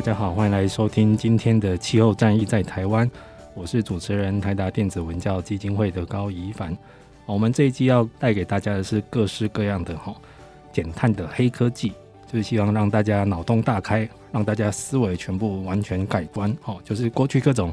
[0.00, 3.08] 大家好，欢迎来收听今天的气候战役在台湾。
[3.52, 6.74] 我是主持人台达电子文教基金会的高宜凡。
[7.26, 10.14] 我们这一季要带给大家的是各式各样的哈
[10.72, 11.92] 减碳的黑科技，
[12.26, 16.50] 就是希望让大家脑洞大开，让大家思维全部完全改观。
[16.62, 17.70] 哈，就是过去各种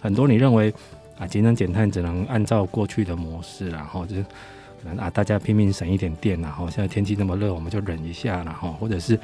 [0.00, 0.74] 很多你认为
[1.16, 4.24] 啊节能减碳只能按照过去的模式，然后就是
[4.82, 9.18] 可能啊大家拼命省一点电，然后现在天气那么热，我们就忍一下，然后或者是。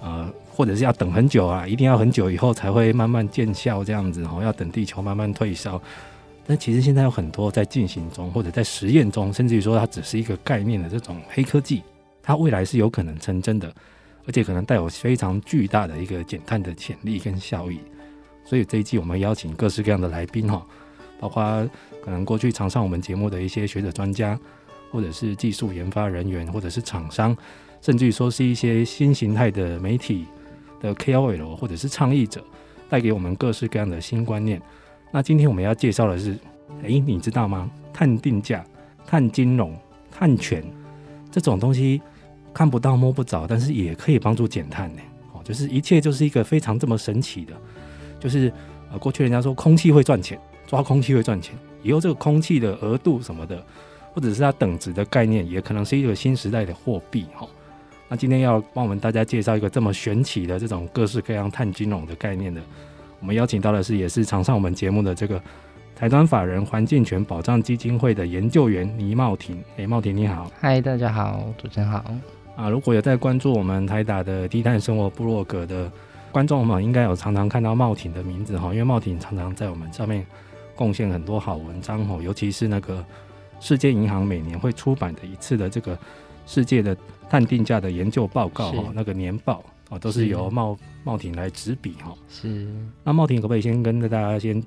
[0.00, 5.82] 呃，或者是要等很久啊，一定要很久以后才会慢慢见效，这样子哦，要等地球慢慢退烧。
[6.46, 11.82] 但其实现在有很多在进行中，或者在实验中，甚至于说它只是一个概念的这种黑科技，
[12.22, 13.68] 它未来是有可能成真的，
[14.24, 17.80] 而且可能带有非常巨大的一个减碳的潜力跟效益。
[18.44, 20.64] 所以这一季我们邀请各式各样的来宾哈，
[21.18, 21.68] 包括
[22.04, 24.38] 可能过去常上我们节目的一些学者专家，
[24.90, 27.36] 或者是技术研发人员，或者是厂商。
[27.80, 30.26] 甚至于说是一些新形态的媒体
[30.80, 32.44] 的 KOL 或者是倡议者，
[32.88, 34.60] 带给我们各式各样的新观念。
[35.12, 36.36] 那今天我们要介绍的是，
[36.82, 37.70] 诶，你知道吗？
[37.92, 38.64] 碳定价、
[39.06, 39.76] 碳金融、
[40.10, 40.64] 碳权
[41.30, 42.02] 这种东西
[42.52, 45.02] 看不到摸不着，但是也可以帮助减碳呢。
[45.32, 47.54] 哦，就是一切就是一个非常这么神奇的，
[48.18, 48.52] 就是
[48.90, 50.36] 呃，过去人家说空气会赚钱，
[50.66, 53.64] 抓空气会赚钱，以后这个空气的额度什么的，
[54.14, 57.46] 或者是它等值的概念，也可能是一个新时代的货币哈。
[58.08, 62.60] 那今天要帮我们大家介绍一个这么玄奇的这种各式各样碳金融的概念的，
[63.20, 65.40] 我们邀请到的是也是常上我们节目的这个
[65.94, 69.62] 台湾法人环境权保障基金会的研究员倪茂庭。
[69.76, 70.50] 哎，茂庭你好。
[70.58, 72.02] 嗨，大家好，主持人好。
[72.56, 75.90] 啊，如果有在关注我们台达的低碳生活部落格的
[76.32, 80.26] 观众们，应该有常常看到茂庭的名字哈，因为茂庭常常在我们上面
[80.74, 83.04] 贡献很多好文章哈，尤其是那个
[83.60, 85.98] 世界银行每年会出版的一次的这个
[86.46, 86.96] 世界的。
[87.30, 90.74] 碳定价的研究报告哈，那个年报哦，都是由茂
[91.04, 92.14] 茂庭来执笔哈。
[92.26, 92.66] 是，
[93.04, 94.62] 那茂庭可不可以先跟大家先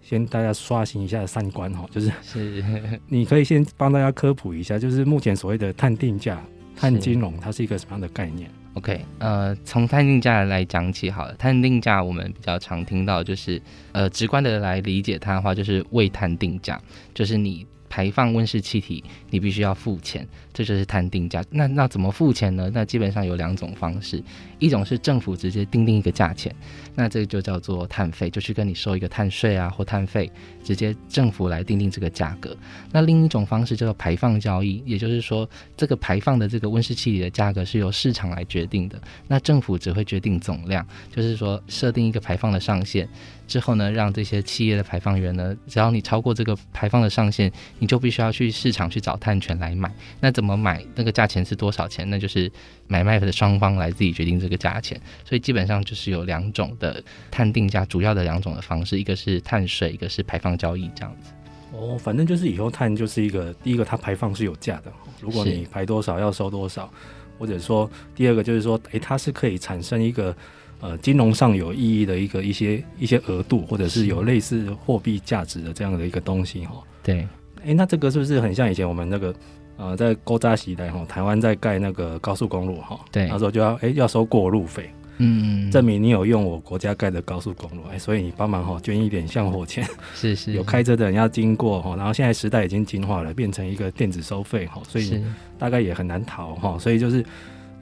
[0.00, 1.84] 先大家刷新一下三观哈？
[1.90, 2.62] 就是是，
[3.08, 6.40] 你可以先帮大家科普一下，就是目前所谓的碳定价、
[6.76, 11.34] 碳金融，它是一个什么样的概念？OK，呃，从碳定价来讲起好了。
[11.34, 16.80] 碳定价我们比较常听到，就是呃，直观的来理解它的话，就是为碳定价，
[17.12, 17.66] 就是你。
[17.94, 21.44] 排放温室气体，你必须要付钱，这就是碳定价。
[21.48, 22.68] 那那怎么付钱呢？
[22.74, 24.20] 那基本上有两种方式，
[24.58, 26.52] 一种是政府直接定定一个价钱，
[26.96, 30.28] 那这个就叫做碳费，就去跟你收一个碳税啊或碳费，
[30.64, 32.56] 直接政府来定定这个价格。
[32.90, 40.84] 那另一种方式叫做排放交易，也就是说这个排放的这个温室气体的价格是由市场来决定的，那政府只会决定总量，
[41.14, 43.08] 就是说设定一个排放的上限。
[43.46, 49.92] 之后呢，让这些企业的排放源呢，只要你超过这个排放的上限，你就必须要去市场去找碳权来买。
[50.20, 50.84] 那怎么买？
[50.94, 52.08] 那个价钱是多少钱？
[52.08, 52.50] 那就是
[52.86, 55.00] 买卖的双方来自己决定这个价钱。
[55.24, 61.32] 所以基本上就是有两种的碳定价，主要的两种的方式，一个是碳税，一个是排放交易这样子。
[61.72, 64.92] 哦，反正就是以后碳就是一个第一个，它排放是有价的。
[65.20, 66.90] 如果你排多少要收多少，
[67.38, 70.34] 或者说第二个就是说，诶，它是可以产生一个。
[70.84, 76.74] 呃，金融上有意义的一个一些一些额度，或者是有类似货币价值的这样的一个东西哈。
[77.02, 77.20] 对，
[77.60, 79.34] 哎、欸，那这个是不是很像以前我们那个
[79.78, 95.24] 呃，在勾扎时代哈，台湾在盖那个高速公路哈，对，那时候就要哎、欸、要收过路费，嗯，证明你有用我国家盖的高速公路，哎、欸，所以你帮忙哈捐一点香火钱，是是，有开车的人要经过哈，然后现在时代已经进化了，变成一个电子收费哈，所以
[95.58, 97.24] 大概也很难逃哈，所以就是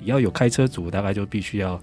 [0.05, 1.83] 要有开车族，大概就必须要。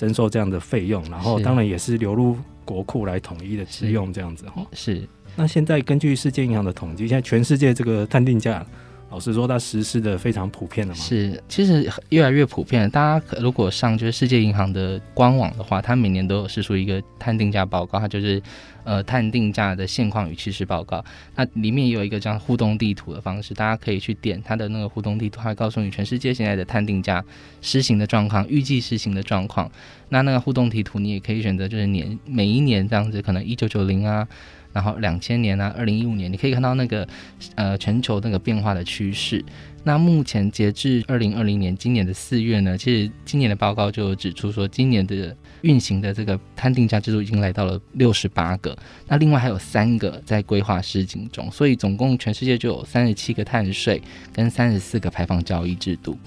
[0.00, 4.66] 征收这样的费用，然后当然也是流入国库来统一的使用这样子哈。
[4.72, 5.06] 是。
[5.36, 8.64] 那现在根据世界银行的统计，现在全世界这个碳定价
[9.10, 11.00] 老实说，它实施的非常普遍了嘛。
[11.00, 12.88] 是，其实越来越普遍了。
[12.88, 18.40] 大家如果上就是世界银行的官网的话，它每年都有释出一个碳定价报告，它就是
[18.84, 21.04] 呃碳定价的现况与趋势报告。
[21.34, 27.24] 那里面也有一个这样互动地图的方式，大家可以去点它的那个互动地图，它会告诉你全世界现在的碳定价
[27.60, 29.68] 施行的状况、预计施行的状况。
[30.10, 34.28] 那那个互动地图你也可以选择，就是年每一年这样子，可能一九九零啊。
[34.72, 37.06] 然后两千年啊，二零一五年，你可以看到那个，
[37.54, 39.44] 呃，全球那个变化的趋势。
[39.82, 48.76] 那目前截至二零二零年今年的四月呢，其实今年的报告就指出说，今年的运行的这个碳定价制度已经来到了六十八个，
[49.08, 54.02] 那另外还有三个在规划施行中，所以总共全世界就有三十七个碳税
[54.34, 56.18] 跟三十四个排放交易制度。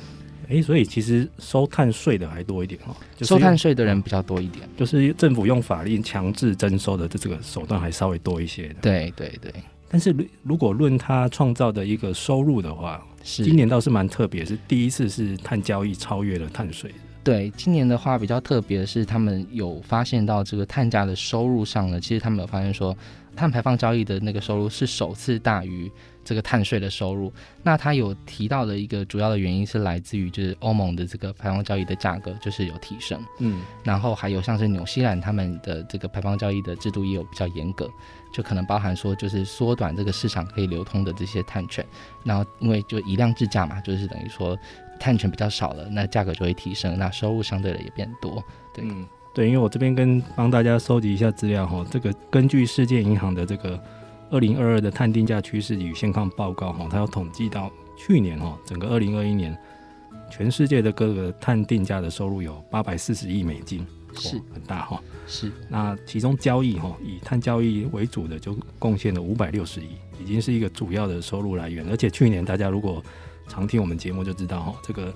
[0.49, 8.75] 哎，所以其实收碳税的还多一点哈，就是、收碳税的人比较多一点，就是政府用法令强制征收的这这个手段还稍微多一些的。
[8.81, 9.53] 对对对，
[9.89, 16.93] 但是如果论它创造的一个收入的话，是今年倒是蛮特别，是第一次是碳交易超越了碳税。
[17.23, 22.95] 对，今年的话比较特别的是，他们有发现到这个碳价的收入上呢，其实他们有发现说，
[23.35, 25.91] 碳排放交易的那个收入是首次大于。
[26.25, 27.29] 这个碳税的收入，
[27.63, 37.89] 那他有提到的一个主要的原因是来自于就是欧盟的这个排放交易的价格就是有提升，嗯，然后还有像是纽西兰他们的这个排放交易的制度也有比较严格，
[38.33, 41.85] 就可能包含说就是缩短这个市场可以流通的这些碳权，
[42.23, 44.57] 然后因为就以量制价嘛，就是等于说
[44.99, 48.43] 碳权比较少了，那价格就会提升，那收入相对的也变多，
[48.73, 53.79] 对，嗯，对，因为我这边跟帮大家收集一下资料哈，这个根据世界银行的这个。
[54.31, 59.55] 二零二二的碳定价趋势与现况报告哈，它要统计到去年哈，整个二零二一年
[60.31, 63.85] 全世界的各个碳定价的收入有八百四十亿美金，
[64.15, 64.99] 是很大哈。
[65.27, 71.87] 是，那其中交易哈，以碳交易为主的就贡献了五百六十亿，已经是一个主要的收入来源。
[71.91, 73.03] 而且去年大家如果
[73.53, 75.13] 常听我们节目就知道哈，这个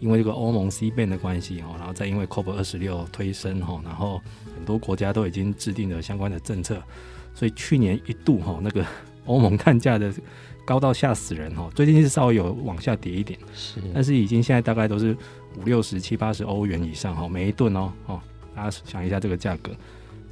[0.00, 4.20] 因为这个欧盟 CBAM 的关系哈，然后再因为 COP 二十六推升哈，然后
[4.54, 6.82] 很多国家都已经制定了相关的政策。
[7.34, 8.84] 所以去年一度哈，那个
[9.26, 10.12] 欧盟碳价的
[10.64, 15.16] 高到吓死人哈，最近是稍微有往下跌一点，是，但是已经现在大概都是
[15.58, 18.20] 五六十七八十欧元以上哈，每一吨哦，哦，
[18.54, 19.70] 大家想一下这个价格。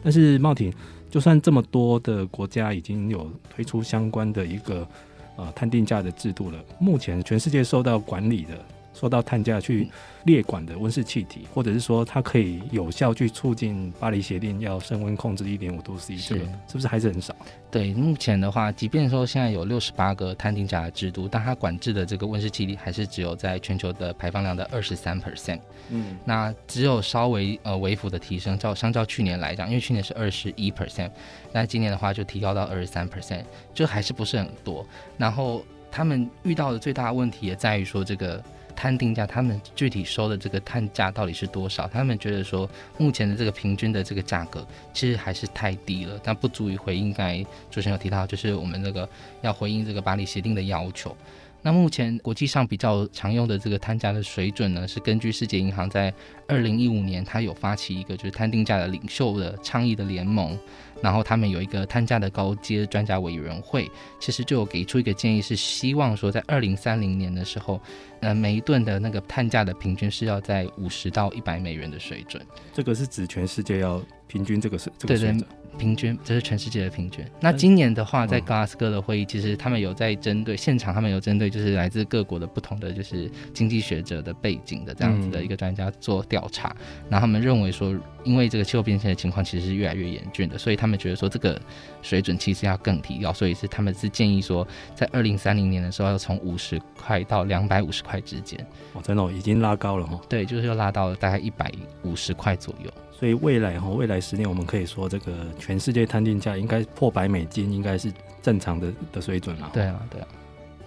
[0.02, 0.72] 但是茂挺，
[1.10, 4.88] 就算这么多的国家已经有推出相关的一个
[5.36, 8.54] 啊，探定价的制度了，目前全世界受到管理的。
[8.94, 9.90] 说到碳价去
[10.24, 17.34] 列管的温室气体，或者是说它可以有效去促进巴黎协定要升温控制一点五度 C，这个是不是还是很少？
[17.70, 25.58] 对，目前的话，即便说现在有六十八个碳定价的制度，但它管制的这个温室气体还是只有在全球的排放量的二十三 percent。
[25.90, 31.10] 嗯，那只有稍微呃微幅的提升，照相较去年来讲，因为去年是二十一 percent，
[31.52, 33.42] 那今年的话就提高到二十三 percent，
[33.74, 34.86] 就还是不是很多。
[35.18, 38.42] 然后他们遇到的最大的问题也在于说这个。
[38.76, 41.86] 碳定价，他们具体收的这个碳价到底是多少？
[41.88, 42.68] 他们觉得说，
[42.98, 49.08] 目前的这个平均的这个价格其实还是太低了，但不足以回应刚才主持人有提到，就是我们这个
[49.42, 51.16] 要回应这个巴黎协定的要求。
[51.64, 56.12] 那目前国际上比较常用的这个碳价的水准呢，是根据世界银行在
[56.46, 60.58] 二零一五年，它有发起一个就是碳定价的领袖的倡议的联盟，
[61.00, 63.90] 然后他们有一个碳价的高阶专家委员会，
[64.20, 67.80] 其实就有给出一个建议，是希望说在二零三零年的时候，
[68.20, 72.44] 呃，每一吨的那个碳价的平均是要在五十到一百美元的水准。
[72.74, 75.42] 这个是指全世界要平均这个是这个水准。
[75.78, 77.24] 平均，这是全世界的平均。
[77.40, 86.74] 那今年的话，在格拉斯哥的会议，其实他们有在针对现场，他们有针对就是来自各国的不同的就是经济学者的背景的这样子的一个专家做调查。
[87.08, 91.60] 然后他们认为说，因为这个气候变迁的情况其实是越来越严峻的，所以他们觉得说这个
[92.02, 93.32] 水准其实要更提高。
[93.32, 98.58] 所以是他们是建议说，在二零三零年的时候要从五十块到两百五十块之间。
[98.92, 100.20] 哦，真的已经拉高了哈。
[100.28, 101.70] 对，就是又拉到了大概一百
[102.02, 102.90] 五十块左右。
[103.18, 109.70] 所以未来哈，未来十年我们可以说，这个全世界碳定价应该破百美金，应该是正常的的水准了。
[109.72, 110.26] 对啊，对啊。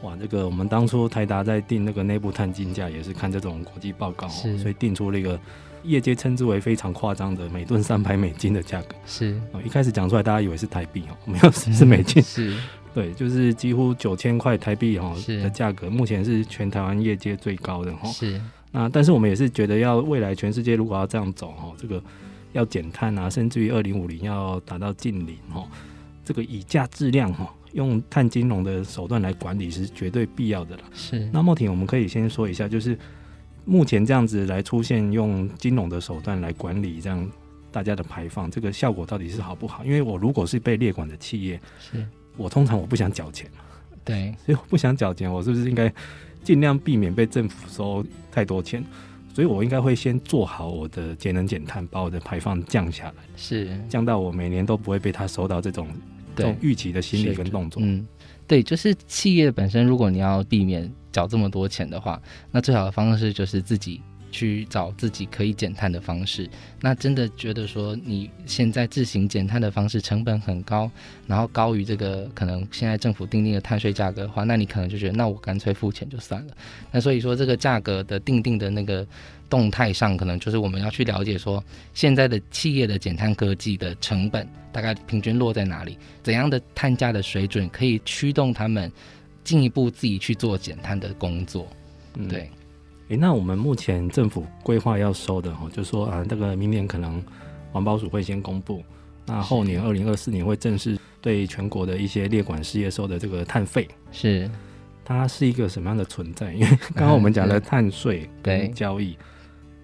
[0.04, 5.40] 哇，这个我们当初台达在定那个内部碳定价，也是看这种国际报告，所以定出了一个
[5.84, 8.96] 业界称之为非常夸张的每吨三百美金的价格。
[9.08, 12.22] 是，一开始讲出来，大家以为是台币哦， 没有是美金。
[12.22, 12.56] 是，
[12.94, 18.08] 对，就是几乎九千块台币哈的价格，目前是全台湾业界最高的哈。
[18.10, 18.40] 是。
[18.72, 22.02] 那但是我们也是觉得，要未来全世界如果要这样走哈，这个
[22.54, 25.68] 要减碳啊，甚至于二零五零要达到近零哈，
[26.26, 30.84] 这个以价质量哈，用碳金融的手段来管理是绝对必要的了。
[30.94, 31.30] 是。
[31.32, 32.98] 那莫婷，我们可以先说一下，就是
[33.66, 37.30] 目前这样子来出现用金融的手段来管理这样
[37.72, 39.84] 大家的排放，这个效果到底是好不好？
[39.86, 42.06] 因为我如果是被列管的企业，是
[42.36, 43.50] 我通常我不想缴钱。
[44.04, 45.94] 对，所以我不想缴钱，我是不是应该
[46.48, 48.82] 尽量避免被政府收太多钱？
[49.34, 55.90] 所以我应该会先做好我的节能减碳，把我的排放降下来，是降到我每年都不会被他收到这种
[56.38, 57.84] 这种预期的心理跟动作。
[57.84, 58.08] 嗯，
[58.48, 62.18] 对，就是企业本身，如果你要避免缴这么多钱的话，
[62.50, 64.02] 那最好的方式就是自己。
[64.32, 66.50] 去找自己可以减碳的方式，
[66.82, 70.90] 那真的觉得说你现在自行减碳的方式成本很高，
[71.26, 76.54] 然后高于这个可能现在政府定定的碳税价格的话，那你可能就觉得那我干脆付钱就算了。
[76.92, 79.06] 那所以说这个价格的定定的那个
[79.50, 88.92] 动态上，可能就是我们要去了解说现在的企业的减碳科技的成本大概平均落在哪里，怎样的碳价的水准可以驱动他们
[89.44, 91.68] 进一步自己去做减碳的工作，
[92.16, 92.50] 嗯、对。
[93.10, 97.24] 诶、欸，那我们目前政府规划要收的哈，就是说啊，这个明年可能
[97.72, 98.84] 环保署会先公布，
[99.26, 104.50] 那后年二零二四年会正式对全国的一些列管事业收的这个碳费，是
[105.06, 106.52] 它是一个什么样的存在？
[106.54, 109.18] 因为刚刚我们讲的碳税跟交易，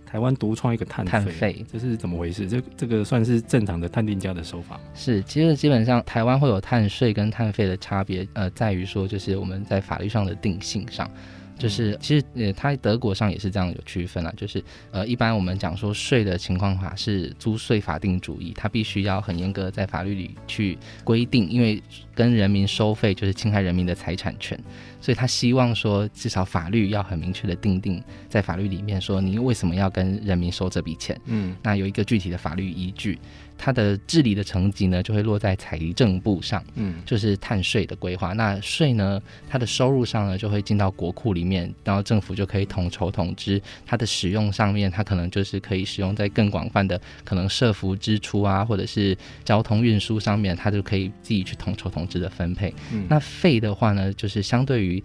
[0.06, 2.46] 台湾独创一个碳费，这是怎么回事？
[2.46, 4.82] 这这个算是正常的碳定价的手法吗？
[4.94, 11.10] 是，其实基本上台湾会有碳税跟碳费的差别，呃，在于说就是我们在法律上的定性上。
[11.58, 14.34] 就是其实呃，它德国上也是这样有区分啊。
[14.36, 21.82] 就是呃，一般我们讲说税的情况法是租税法定主义，它必须要很严格在法律里去规定，因为
[22.16, 24.60] 跟人民收费就是侵害人民的财产权，
[25.02, 33.18] 所以他希望说至少法律要很明确的定定在法律里面说你为什么要跟人民收这笔钱，嗯，那有一个具体的法律依据。
[33.66, 38.34] 它的治理的层级呢，就会落在财政部上，嗯，就是碳税的规划。
[38.34, 43.62] 那税呢，它的收入上呢，就会进到国库里面，然后政府就可以统筹统支。
[43.86, 52.76] 它的使用上面，它可能就是可以使用在更广泛的可能社福支出啊，或者是交通运输上面，它就可以自己去统筹统支的分配。
[52.92, 55.02] 嗯，那费的话呢，就是相对于。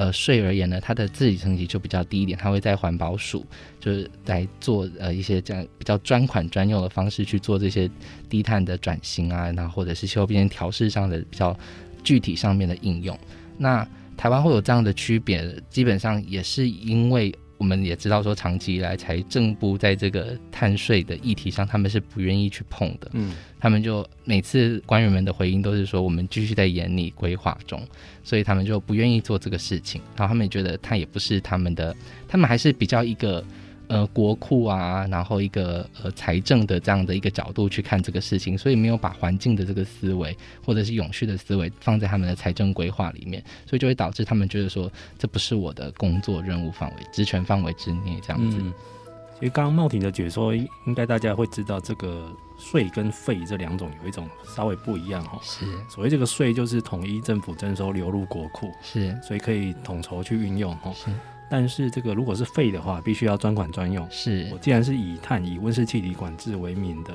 [0.00, 3.44] 呃，税而言呢，它的自己层级就比较低一点，它会在环保署，
[3.78, 7.90] 就是来做呃一些这样比较专款专用的方式去做这些
[8.26, 11.54] 低碳的转型啊，然后或者是气候变迁调试上的比较
[12.02, 13.14] 具体上面的应用。
[13.58, 17.30] 那台湾会有这样的区别，基本上也是因为。
[17.60, 23.10] 我们也知道说，长期以来财政部在这个碳税的议题上，他们是不愿意去碰的。
[23.12, 27.86] 嗯，他们就每次官员们的回应都是说，我们继续在研拟规划中，
[28.24, 30.00] 所以他们就不愿意做这个事情。
[30.16, 31.94] 然后他们也觉得它也不是他们的，
[32.26, 33.44] 他们还是比较一个。
[33.90, 48.58] 呃，国库啊，然后一个呃财政的这样的一个角度去看这个事情，所以没有把环境的这个思维或者是永续的思维放在他们的财政规划里面，所以就会导致他们觉得说，这不是我的工作任务范围、职权范围之内这样子。
[48.60, 48.72] 嗯，
[49.40, 52.30] 其实刚刚茂廷的解说，应该大家会知道，这个
[52.60, 55.36] 税跟费这两种有一种稍微不一样哈。
[55.42, 60.92] 是，所谓这个税就是统一政府征收流入国库，是，所以可以统筹去运用哈。
[60.94, 61.10] 是。
[61.50, 64.06] 但是这个如果是费的话，必须要专款专用。
[64.10, 67.12] 是我既然是以碳、以温室气体管制为名的，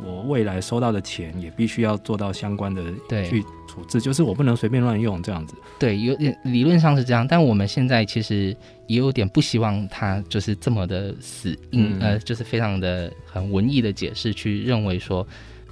[0.00, 2.82] 我未来收到的钱也必须要做到相关的
[3.24, 5.56] 去处置，就是我不能随便乱用这样子。
[5.78, 15.26] 对，有点理论上是这样，但我们现在其实也有点不希望它就是这么的死硬，嗯、呃，就是非常的很文艺的解释去认为说。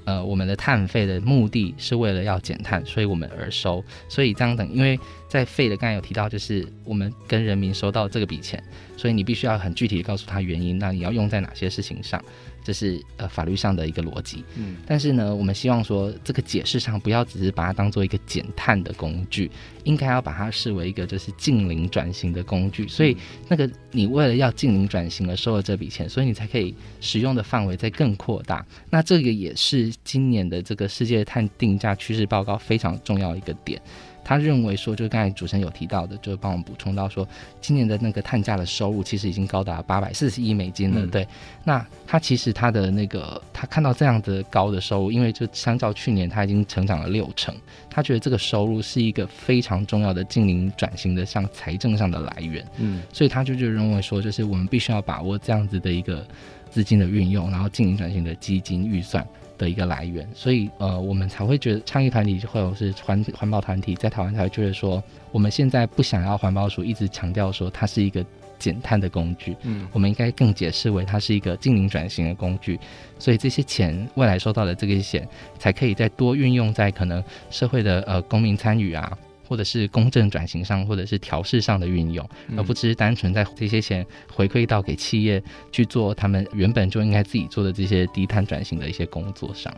[0.05, 3.85] 呃，我们的碳费的目的是为了要减碳，所以我们而收。
[4.09, 8.63] 所以这样等，因为在费的刚才有提到，就是我们跟人民收到这个笔钱，
[8.97, 12.23] 所以你必须要很具体的告诉他原因，那你要用在哪些事情上。
[12.65, 19.51] 这是呃法律上的一个逻辑，嗯，但是呢，我们希望说这个解释上不要只是把它当做一个减碳的工具，
[19.85, 22.87] 应该要把它视为一个就是近零转型的工具。
[22.89, 23.17] 所以
[23.49, 28.65] 那个你为了要近零转型而收了这笔钱，所以你才可以使用的范围再更扩大。
[28.91, 33.81] 那这个也是今年的这个世界碳定价趋势报告非常重要一个点。
[34.25, 37.27] 他认为说，就刚才主持人有提到的，就帮我们补充到说，
[37.61, 41.05] 今年的那个碳价的收入其实已经高达八百四十亿美金了。
[41.05, 41.27] 嗯、对，
[41.65, 47.55] 那他其实他的那个他看到这样的高的收入，因为就相较去年，他已经成长了六成，
[47.91, 52.65] 他觉得这个收入是一个非常重要的净零转型的像财政上的来源。
[52.79, 56.27] 嗯，所以他就就认为说，就是我们必须要把握这样子的一个
[56.71, 59.27] 资金的运用，然后净零转型的基金预算。
[59.59, 68.25] 的一个来源，所以呃，我们才会觉得倡议团体或者是环环保团体在台湾才会觉得说，我们现在不想要环保署一直强调说它是一个
[68.59, 72.79] 减碳的工具，嗯，我们应该更解释为它是一个净零转型的工具，
[73.19, 75.29] 所以这些钱未来收到的这个钱，
[75.59, 79.19] 才可以再多运用在可能社会的呃公民参与啊。
[79.47, 89.73] 或者是公正转型上，或者是调试上的运用，而不只是单纯在这些钱回馈到给企业去做他们原本就应该自己做的这些低碳转型的一些工作上。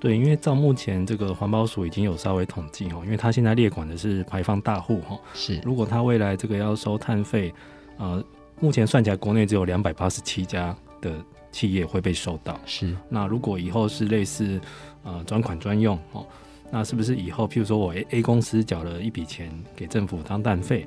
[0.00, 5.60] 对，因为照目前这个环保署已经有稍微统计哦，因为它现在列管的是排放大户哈，是。
[5.64, 7.52] 如果它未来这个要收碳费，
[7.96, 8.22] 呃，
[8.60, 11.12] 目前算起来国内只有两百八十七家的
[11.50, 12.60] 企业会被收到。
[12.64, 12.96] 是。
[13.08, 14.60] 那如果以后是类似
[15.02, 16.24] 呃专款专用哦，
[16.70, 20.86] 那是不是以后譬如说我 A A 公司缴了一笔钱给政府当碳费，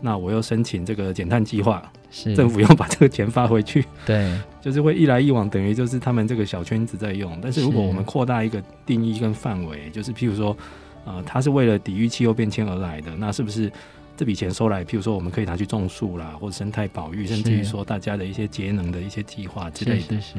[0.00, 1.90] 那我又申请这个减碳计划？
[2.10, 7.38] 是政府要把这个钱发回去，对， 就是会一来一往，等于就是他们这个小圈子在用。
[7.42, 10.56] 但是如果我们扩大一个定义跟范围，就是譬如说，
[11.04, 13.70] 呃，它是为了抵御气候变迁而来的，那是不是
[14.16, 20.34] 这笔钱收来，譬如说我们可以拿去种树啦，或者生态保育，甚至于说大家的一些节能的一些计划之类的，是是，是，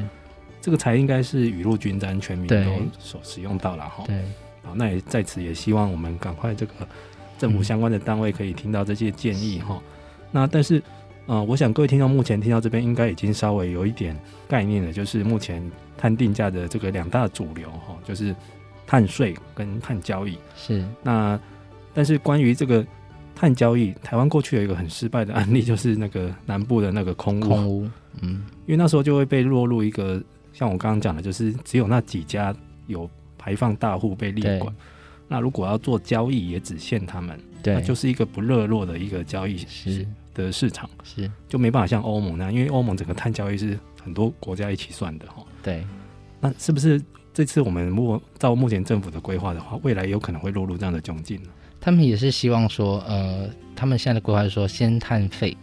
[0.60, 4.02] 这个才应该是雨露均沾，全民都所使用到了哈。
[4.08, 4.16] 对，
[4.62, 6.72] 好，那也在此也希望我们赶快这个
[7.38, 9.82] 政府相关的单位可以听到这些建议哈、嗯。
[10.30, 10.82] 那但是。
[11.26, 15.62] 呃，我想各位听到目前听到这边，应该已经稍微有一点概念了，就是目前
[15.96, 18.34] 碳定价的这个两大主流哈，就是
[18.84, 20.36] 碳税跟碳交易。
[20.56, 20.84] 是。
[21.04, 21.38] 那
[21.94, 22.84] 但是关于这个
[23.32, 27.48] 碳交易，台湾过去有一个很失败的案例，就是那个南部的那个空屋。
[27.48, 27.88] 空屋。
[28.22, 28.44] 嗯。
[28.66, 30.20] 因为那时候就会被落入一个
[30.52, 32.52] 像我刚刚讲的，就是只有那几家
[32.88, 33.08] 有
[33.40, 34.74] 排放大户被列管。
[35.26, 37.40] 那如果要做交易，也只限他们。
[37.62, 37.74] 对。
[37.74, 39.56] 那就是一个不热络的一个交易。
[39.56, 40.06] 是。
[40.32, 45.44] 的市场是就没办法像欧盟那样，因为欧盟整个碳交易是很多国家一起算的哈。
[45.60, 45.84] 对，
[46.40, 47.02] 那是不是
[47.34, 51.48] 这次我们如果照目前政府的规划的话，未来有可能会落入这样的窘境呢？
[51.80, 55.54] 他们也是希望说，呃，他们现在的规划是说，先碳费，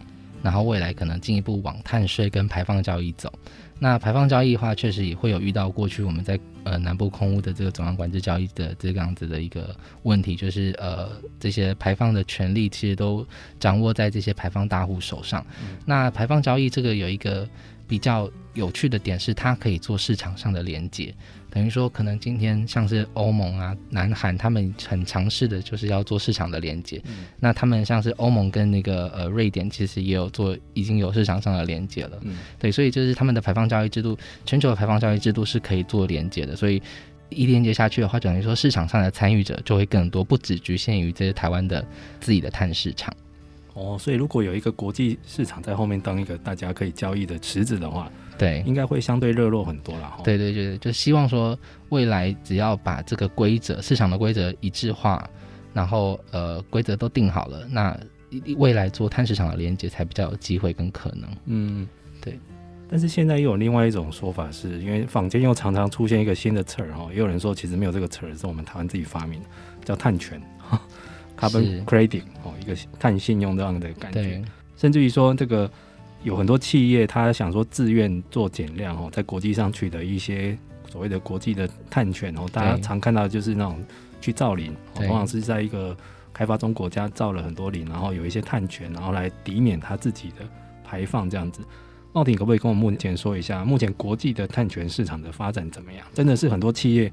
[0.44, 3.32] 然后未来可能进一步往碳税跟排放交易走。
[3.80, 13.26] 那排放交易的话，确实也会有遇到过去我们在呃南部空屋的这个总量管制交易的这个样子的一个问题，就是呃这些排放的权利其实都
[13.60, 15.46] 掌握在这些排放大户手上。
[15.62, 15.78] 嗯。
[15.86, 17.48] 那排放交易这个有一个
[17.88, 21.14] 比较有趣的点是，它可以做市场上的连接。
[21.50, 27.02] 等于说，可能今天像是欧盟啊、南韩，他们很尝试的就是要做市场的连接。
[27.06, 27.26] 嗯。
[27.40, 32.20] 那他们像是欧盟跟那个呃瑞典，其实也有做，已经有市场上的连接了。
[32.22, 32.38] 嗯。
[32.60, 36.56] 对，所以就是他们的排放交易制度，全球的排放交易制度是可以做连接的。
[36.56, 36.82] 所以
[37.30, 41.84] 一连接下去的话，等于说市场上的参与者就会更多，不只局限于这些台湾的
[42.20, 43.12] 自己的碳市场。
[43.78, 48.12] 哦，所以如果有一个国际市场在后面当一个大家可以交易的池子的话。
[48.38, 50.20] 对，应该会相对热络很多了哈。
[50.24, 51.58] 对对对，就希望说
[51.90, 55.28] 未来只要把这个规则、市场的规则一致化，
[55.74, 58.00] 然后呃规则都定好了，那
[58.58, 61.30] 未来做碳市场的连接才比较有机会跟可能。
[61.46, 61.88] 嗯，
[62.22, 62.40] 对。
[62.88, 69.48] 但是现在又有另外一种说法是，是因为坊间又常常出现一个新的词儿哈，也有人说其实没有这个词儿，是我们台湾自己发明的，
[69.84, 70.40] 叫碳权
[71.38, 74.44] （carbon credit） 哦，一个碳信用这样的感觉，
[74.76, 75.70] 甚至于说这个。
[76.24, 80.58] 有很多企业，他想说自愿做减量哦，在国际上取得一些
[80.92, 83.82] 所谓的国际的碳权哦，大家常看到的就是那种
[84.20, 85.96] 去造林，往往是在一个
[86.34, 90.38] 开发中国家造了很多林，然后有一些碳权，然后来抵免他自己的
[90.84, 91.62] 排放这样子。
[92.14, 96.06] 茂廷可不可以跟我目前说一下，目前国际的碳权市场的发展怎么样？
[96.16, 97.10] 真的是很多企业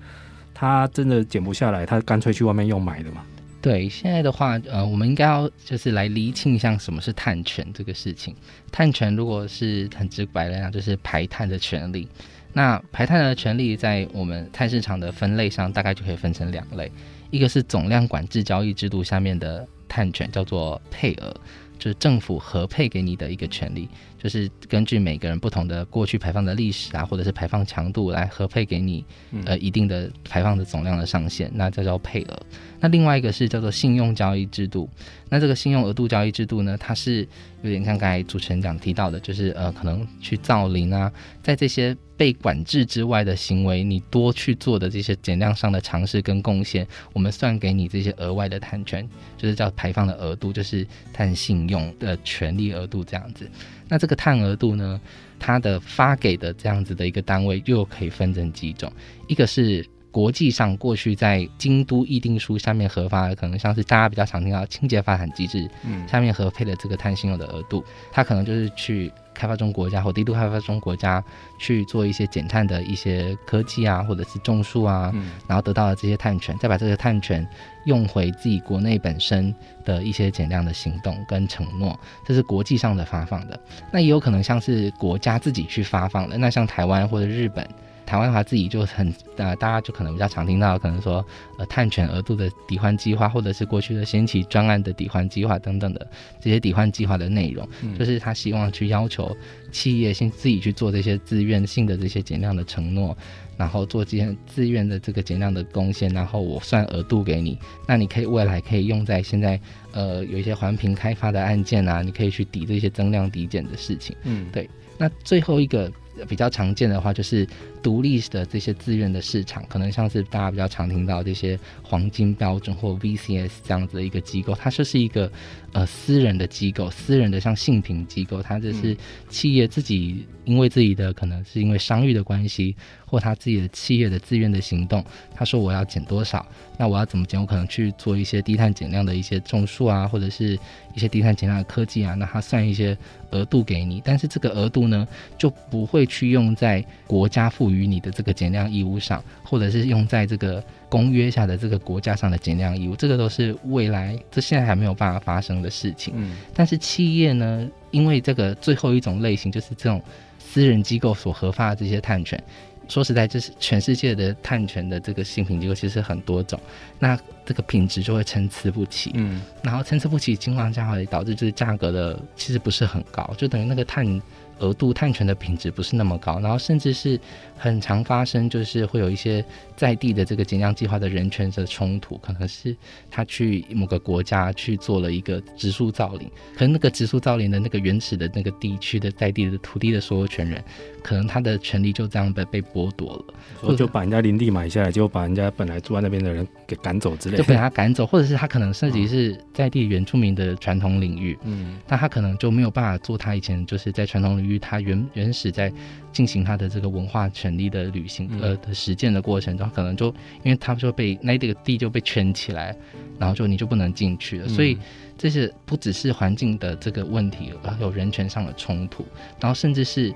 [0.54, 3.22] 他真的减不下来，他干脆去外面用买的吗？
[3.64, 8.37] 对，现在的话，呃，我们应该要就是来厘清一下什么是碳权这个事情。
[8.70, 12.07] 碳权如果是很直白来讲，就是排碳的权利。
[12.53, 16.92] 那排碳的权利在我们碳市场的分类上，大概就可以分成两类，
[17.31, 21.35] 一个是总量管制交易制度下面的碳权，叫做配额。
[21.79, 23.88] 就是政府核配给你的一个权利，
[24.24, 29.04] 就是根据每个人不同的过去排放的历史啊，或者是排放强度来核配给你，
[29.44, 32.42] 呃，一定的排放的总量的上限，那这叫配额。
[32.80, 34.88] 那另外一个是叫做信用交易制度，
[35.28, 37.28] 那这个信用额度交易制度呢，它是
[37.60, 41.94] 有点像刚才主持人讲提到的，就是呃，可能去造林啊，在这些。
[42.16, 49.04] 被管制之外的行为，你多去做的这些减量上的尝试跟贡献，我们算给你这些额外的碳权，
[49.37, 53.50] 就是叫排放的额度，就是碳信用的权利额度这样子。
[53.88, 55.01] 那这个碳额度呢，
[55.38, 58.90] 它的发给的这样子的一个单位又可以分成几种，
[59.29, 69.11] 一个是国际上过去在京都议定书下面核发的，可能像是大家比较常听到清洁发展机制，嗯，下面核配的这个碳信用的额度，它可能就是去。
[69.35, 71.20] 开发中国家或低度开发中国家
[71.59, 77.44] 去做一些减碳的一些科技啊，或者是种树啊，嗯，然后得到了这些碳权，再把这个碳权
[77.85, 79.53] 用回自己国内本身
[79.85, 83.59] 的一些减量的行动跟承诺，这是国际上的发放的。
[83.90, 87.68] 那也有可能像是国家自己去发放的，那像台湾或者日本，
[88.06, 91.24] 台湾的话自己就很呃，大家就可能比较常听到，可能说
[91.58, 96.06] 呃碳权额度的抵换计划，或者是过去的先期专案的抵换计划等等的
[96.40, 99.36] 这些抵换计划的内容，嗯、就是他希望去要求
[99.72, 103.16] 企业先自己去做这些自愿性的这些减量的承诺。
[103.56, 109.60] 然后做这些自愿的这个减量的贡献，然后我算额度给你，那你可以未来可以用在现在
[109.92, 114.16] 呃有一些环评开发的案件啊，你可以去抵这些增量抵减的事情。
[114.24, 114.68] 嗯，对。
[114.98, 115.88] 那最后一个
[116.28, 117.46] 比较常见的话就是。
[117.85, 125.31] 独立的这些自愿的市场，可能像是大家比较常听到这些黄金标准或 VCS 这样子的一个机构，它就是一个
[125.75, 128.97] 呃私人的机构，私人的像信评机构，它就是
[129.29, 136.47] 企业自己因为自己的可能是因为商誉的关系，或他自己的企业的自愿的行动，他说我要减多少，
[136.79, 137.38] 那我要怎么减？
[137.38, 140.59] 我可能去做一些低碳减量的一些种树啊，或者是
[140.94, 142.97] 一些低碳减量的科技啊，那他算一些
[143.33, 147.73] 额度给你，但是这个额度呢就不会去用在国家赋予。
[147.74, 156.14] 于你的这个减量义务上，或者是用在这个公约下的这个国家上的减量义务，这个都是未来这现在还没有办法发生的事情。
[156.16, 160.00] 嗯，但是企业呢，因为这个最后一种类型就是这种
[160.38, 162.42] 私人机构所核发的这些碳权，
[162.88, 166.58] 说实在，就是全世界的碳权的这个新品机构其实很多种，
[166.98, 169.10] 那这个品质就会参差不齐。
[169.14, 174.20] 嗯，然后参差不齐情况下会导致就是价格的其实不是很高，就等于那个碳。
[174.64, 177.20] 额度碳权的品质不是那么高，然后甚至是
[177.57, 179.44] 很常发生，就是会有一些
[179.76, 182.76] 在地的这个减量计划的人权的冲突，可能是
[183.10, 190.62] 他去某个国家去做了一个植树造林，可能那个植树造林的那个原始的那个地区的在地的土地的所有权人，
[191.02, 193.16] 可能他的权利就这样被被剥夺
[193.62, 205.72] 了，就把人家林地买下来，就把人家本来住在那边的人给赶走之类的，就被他赶走，或者是他可能涉及是在地原住民的传统领域，嗯，那他可能就没有办法做他以前就是在传统领域他原原始在
[206.12, 210.07] 进行他的这个文化权利的旅行呃的实践的过程中，可能就
[210.42, 212.77] 因为他们就被那这个地就被圈起来，
[213.18, 214.77] 然后就你就不能进去了，所以
[215.16, 219.07] 这是不只是环境的这个问题，还有人权上的冲突，
[219.40, 220.12] 然后甚至是。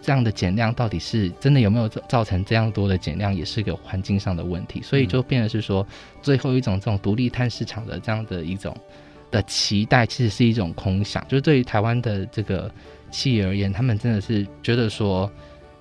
[0.00, 4.80] 这样的减量到底是真的有没有造成这样多的减量，也是个环境上的问题。
[4.80, 5.86] 所以就变得是说，
[6.22, 8.74] 最后一种这种独立碳市场的这样的一种
[9.30, 11.22] 的期待，其实是一种空想。
[11.28, 12.70] 就是对于台湾的这个
[13.10, 15.30] 企业而言，他们真的是觉得说，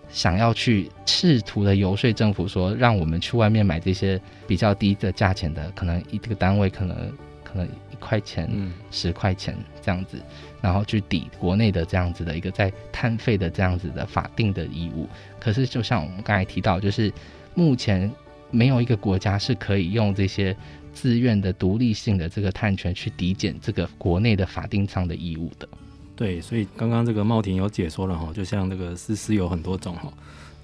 [0.09, 7.11] 想要去试图的游说政府说，让我们去外面买这些比较低的价钱的，可能一这个单位可能
[7.43, 8.49] 可能一块钱、
[8.91, 10.17] 十块钱这样子。
[10.59, 15.07] 然后去抵国内的这样子的一个在碳费的这样子的法定的义务，
[15.39, 17.13] 可是就像我们刚才提到，就是
[17.53, 18.11] 目前
[18.49, 20.55] 没有一个国家是可以用这些
[20.93, 25.69] 自愿的独立性的这个碳权去抵减这个国内的法定上的义务的。
[26.17, 30.11] 对，所以刚刚这个茂婷有解说了哈，就像这个丝丝有很多种哈，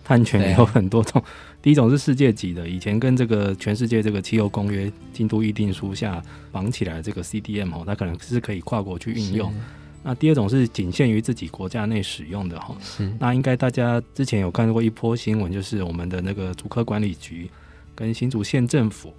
[0.03, 1.23] 碳权也有很多种。
[1.61, 9.53] 第一种是世界级的，以前跟这个全世界这个汽油公约、京都议定书下绑起来的这个 CDM 哈，它可能是可以跨国去运用。
[10.05, 12.75] 那第二种是仅限于自己国家内使用的哈，
[13.19, 17.49] 那应该大家之前有看过一波新闻，就是我们的那个竹科管理局
[17.95, 19.13] 跟新竹县政府，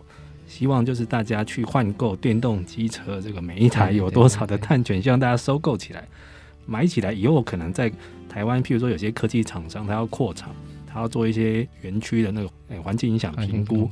[0.47, 6.07] 希望就是大家去换购电动机车，这个每一台有多少的碳权，希望大家收购起来，
[6.67, 7.91] 买起来以后可能在
[8.29, 10.55] 台湾，譬如说有些科技厂商他要扩厂，
[10.87, 13.91] 他要做一些园区的那个诶环境影响评估，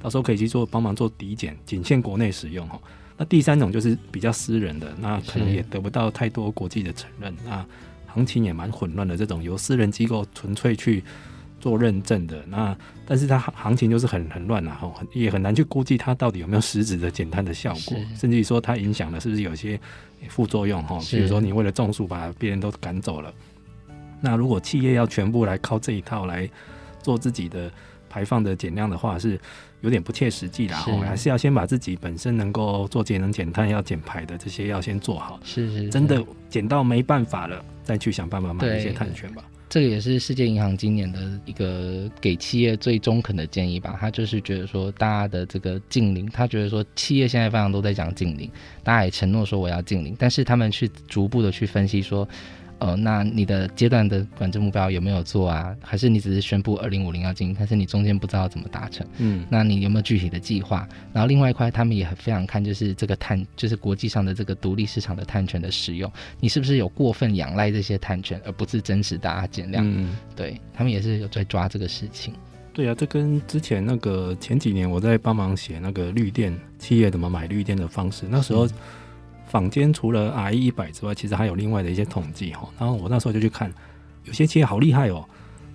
[0.00, 2.80] 到时候可以去做帮忙做抵减，仅限国内使用哈。
[3.16, 7.64] 那第三种就是比较私人的，那可能也得不到太多国际的承认，那
[8.06, 9.16] 行情也蛮混乱的。
[9.16, 11.04] 这种由私人机构纯粹去
[11.60, 19.78] 做认证的，那但是它行情就是很很乱啊，很也很难去估计它到底有没有实质的减碳的效果，甚至于说它影响的是不是有些
[20.28, 20.98] 副作用哈？
[21.10, 23.32] 比如说你为了种树把别人都赶走了，
[24.20, 26.48] 那如果企业要全部来靠这一套来
[27.00, 27.70] 做自己的
[28.08, 29.38] 排放的减量的话是。
[29.82, 35.40] 有点不切实际啦，是还是要先把自己本身能够做节能减碳、要减排的这些要先做好。
[35.42, 39.42] 是是，是，真的减到没办法了，再去想办法买一些碳权吧。
[39.70, 43.96] 这个也是世界银行今年的一个给企业最中肯的建议吧。
[44.00, 48.50] 他就是觉得说，大家的这个净零，他觉得说，企业现在非常都在讲净零，
[48.82, 52.28] 大家也承诺说我要净零，但是他们去逐步的去分析说。
[52.80, 55.76] 呃，那你的阶段的管制目标有没有做啊？
[55.82, 59.06] 还是你只是宣布二零五零要进，但是你中间不知道怎么达成？
[59.18, 60.88] 嗯，那你有没有具体的计划？
[61.12, 69.84] 然后另外一块，他们也很非常看就是这个碳，就是国际上的这个独立市场的碳权的使用，你是不是有过分仰赖这些碳权，而不是真实大家减量？
[69.86, 72.32] 嗯，对他们也是有在抓这个事情。
[72.72, 78.66] 对啊，这跟之前那个前几年我在帮忙写那个绿电企业怎么买绿电的方式，那时候。
[79.50, 82.68] 坊间除了 RE 一百之外，其实还有另外的一些统计哈。
[82.78, 83.72] 然后我那时候就去看，
[84.24, 85.24] 有些企业好厉害哦，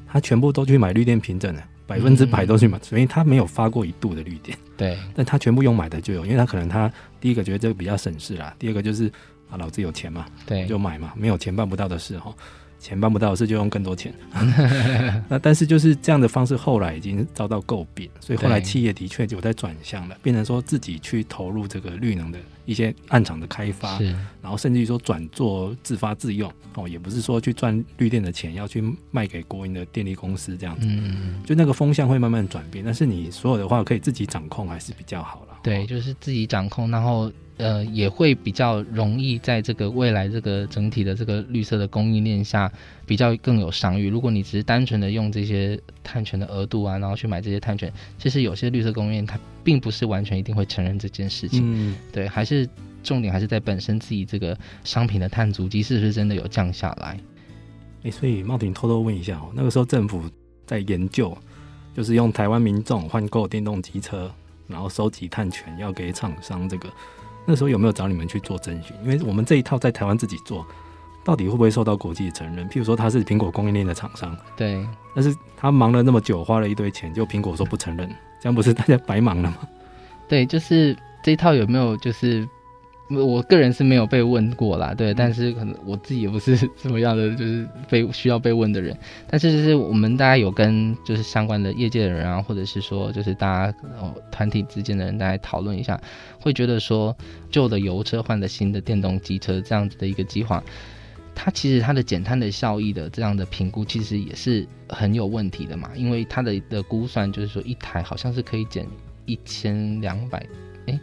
[0.07, 4.57] 他全部都去买绿电凭证的，百分之百都去买，所以他没有发过一度的绿电。
[4.77, 9.11] 对，但他全部用买的就有，因为他可能他第一个觉得这个比较省事啦，第二个就是
[9.49, 12.33] 啊，老子有钱嘛，对，就买嘛，没有钱办不到的事哈。
[12.85, 14.13] 钱办不到的事就用更多钱，
[15.27, 23.99] 那但是就是这样的方式，后来已经遭到诟病，所以后来企业的确有在转向了，变成说自己去投入这个绿能的一些暗场的开发，
[24.39, 35.57] 然后甚至于说转做自发自用哦，也不是说去赚绿电的钱要去卖给国营的电力公司这样子，嗯就那个风向会慢慢转变，但是你所有的话可以自己掌控还是比较好了。
[35.63, 37.31] 对，就是自己掌控，然后。
[37.57, 42.69] 呃，也会比较容易在这个未来这个整体的这个绿色的供应链下，
[43.05, 44.09] 比较更有商誉。
[44.09, 51.61] 如果你只是单纯的用这些碳权的额度啊，然后去买这些碳权，其实有些绿色供应链它并不是完全一定会承认这件事情。
[51.63, 52.67] 嗯，对，还是
[53.03, 57.17] 重点还是在本身自己这个商品的碳足迹是不是真的有降下来？
[58.03, 60.21] 诶，所以茂鼎偷偷问一下哦，那个时候政府
[60.65, 61.35] 在研究，
[61.95, 64.29] 就是用台湾民众换购电动机车，
[64.67, 66.89] 然后收集碳权，要给厂商这个。
[67.45, 68.95] 那时候有没有找你们去做征询？
[69.03, 70.65] 因为我们这一套在台湾自己做，
[71.23, 72.67] 到底会不会受到国际承认？
[72.69, 78.09] 譬如说他是苹果供应链的厂商，对，但是他忙了那么久，花了一堆钱，就苹果说不承认，
[78.41, 79.57] 这样不是大家白忙了吗？
[80.27, 82.47] 对，就是这一套有没有就是？
[83.09, 88.97] 我个人是没有被问过啦，对，但是可能我自己也不是 什么样的，就是被需要被问的人。
[89.29, 96.01] 但是就是我们大家有跟就是相关的业界的人啊，或者是说就是大家哦团体之间的人，大家讨论一下，
[96.39, 97.15] 会觉得说
[97.51, 100.63] 旧的油车换的新的电动机车这样子的一个计划，
[101.35, 108.87] 它其实它的减碳的效益的这样的评估，其实也是很有问题的嘛，因为它的的估算就是说一台好像是可以减
[109.27, 110.43] 一千两百，
[110.87, 110.99] 诶。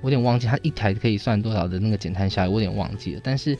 [0.00, 3.20] 我有点忘记它一台可以算多少的那个减碳效益，我有点忘记了。
[3.22, 3.56] 但是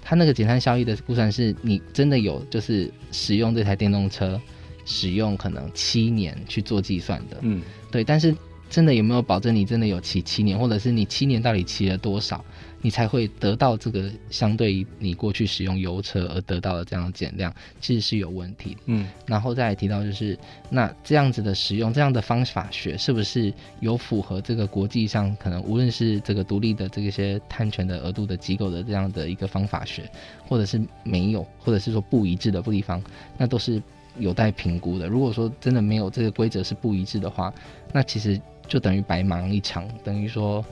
[0.00, 4.40] 它那个减碳效益的估算是你真的有就是使用这台电动车
[4.84, 8.02] 使用可能七年去做计算的，嗯，对。
[8.02, 8.34] 但是
[8.68, 12.44] 真的有没有保证你真的有骑七年，或者是你七年到底骑了多少？
[12.82, 18.76] 你才会得到这个相对于你过去使用油车而得到的这样的减量，其实是有问题。
[18.86, 20.36] 嗯，然后再来提到就是，
[20.68, 30.10] 那这样子的使用这样的方法学是不是有符合这个国际上可能无论是这个独立的这些碳权的额度的机构的这样的一个方法学，
[30.48, 33.00] 或者是没有，或者是说不一致的地方，
[33.38, 33.80] 那都是
[34.18, 35.06] 有待评估的。
[35.06, 37.54] 如果说真的没有这个规则是不一致的话，
[37.92, 40.64] 那其实就等于白忙一场，等于说。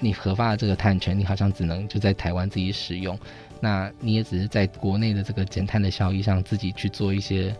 [0.00, 3.18] 你核发的这个碳权，你好像只能就在台湾自己使用，
[3.60, 7.52] 那你也只是在国内的这个减碳的效益上自己去做一些，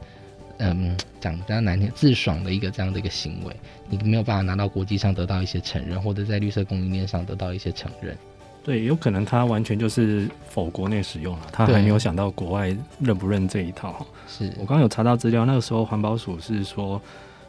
[0.59, 3.57] 嗯，讲比较难听，自爽的一个这样的一个行为，
[3.89, 8.17] 你没有办法拿到国际上得到一些承认，或者在绿色供应链上得到一些承认。
[8.63, 14.07] 对，有可能他完全就是否国内使用了，他还没有想到国外认不认这一套。
[14.29, 17.03] 是我刚刚有查到资料，那个时候环保署是说，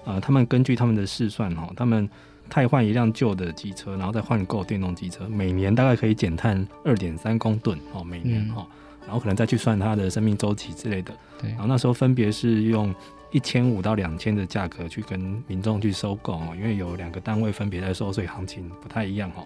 [0.05, 2.09] 呃，他们根据他们的试算哈，他们。
[2.49, 11.13] 汰换一辆旧的机车，然后再换购电动机车，每年大概可以减碳二点三公吨哦，每年哈、嗯，然后可能再去算它的生命周期之类的。
[11.39, 12.93] 对，然后那时候分别是用
[13.31, 19.43] 一千五到两千的价格去跟民众去收购哦，因为有两个单位分别在收，所以行情不太一样哈。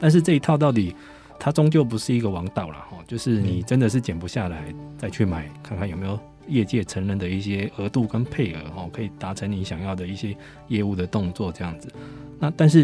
[0.00, 0.94] 但是这一套到底
[1.38, 6.18] 它终究不是一个王道了哈，就是你真的是减不下来，再去买看看有没有。
[6.48, 10.36] 业界承认的一些额度跟配额哦，可以达成你想要的一些
[10.68, 11.92] 业务的动作这样子。
[12.38, 12.80] 那但是，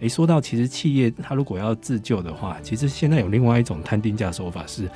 [0.00, 4.88] 诶、欸，说到其实企业它如果要自救的话，其实现在有另外一种探定价手法是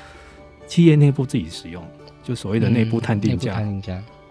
[0.67, 1.85] 企业内部自己使用，
[2.23, 3.83] 就所谓的内部探定价、嗯、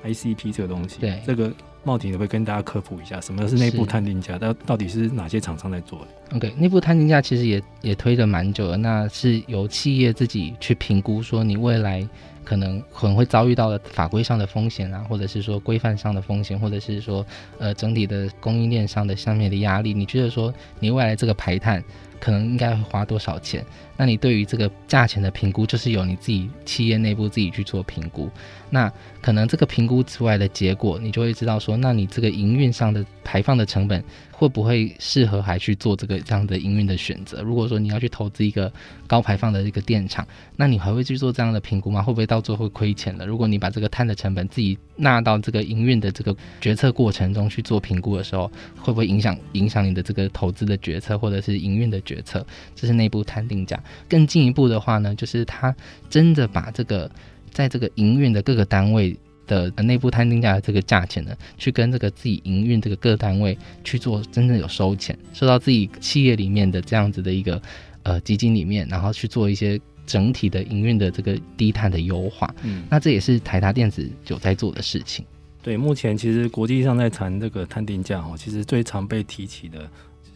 [0.04, 1.00] ICP 这个东西。
[1.00, 4.38] 对，这个茂廷你会跟大家科普一下，什么是内部探定价？
[4.38, 12.08] 到到底是哪些厂商在做的？OK，内部探定价其实也也推得蛮久了，那是由企业自己去评估说你未来。
[12.48, 17.26] 可能可能会遭遇到的法规上的风险啊，或者是说规范上的风险，或者是说
[17.60, 21.84] 呃整体的供应链上的上面的压力，你觉得说你未来这个排碳
[22.22, 23.66] 可能应该会花多少钱？
[23.98, 28.30] 那你对于这个价钱的评估，就是由你自己企业内部自己去做评估。
[28.70, 28.90] 那
[29.22, 34.02] 可能这个评估出来的结果，你就会知道说，那你这个营运上的排放的成本
[34.40, 37.42] 会不会适合还去做这个这样的营运的选择？
[37.42, 38.72] 如果说你要去投资一个
[39.08, 42.04] 高排放的一个电厂，那你还会去做这样的评估吗？
[42.04, 43.26] 会不会到最后亏钱了？
[43.26, 48.46] 如果你把这个碳的成本自己纳到这个营运的这个决策过程中去做评估的时候，
[48.78, 52.46] 会不会影响影响你的这个投资的决策或者是营运的决策？
[52.76, 53.82] 这是内部碳定价。
[54.08, 55.76] 更进一步的话呢，就是他
[56.12, 57.10] 真的把这个。
[57.50, 67.60] 在这个营运的各个单位的内部碳定价的这个价钱呢，去跟这个自己营运这个各单位去做真正有收钱，收到自己企业里面的这样子的一个
[68.04, 72.54] 呃基金里面，然后去做一些整体的营运的这个低碳的优化。
[72.64, 75.26] 嗯，那这也是台达电子有在做的事情。
[75.64, 79.90] 对，目前其实国际上在谈这个碳定价哈，其实最常被提起的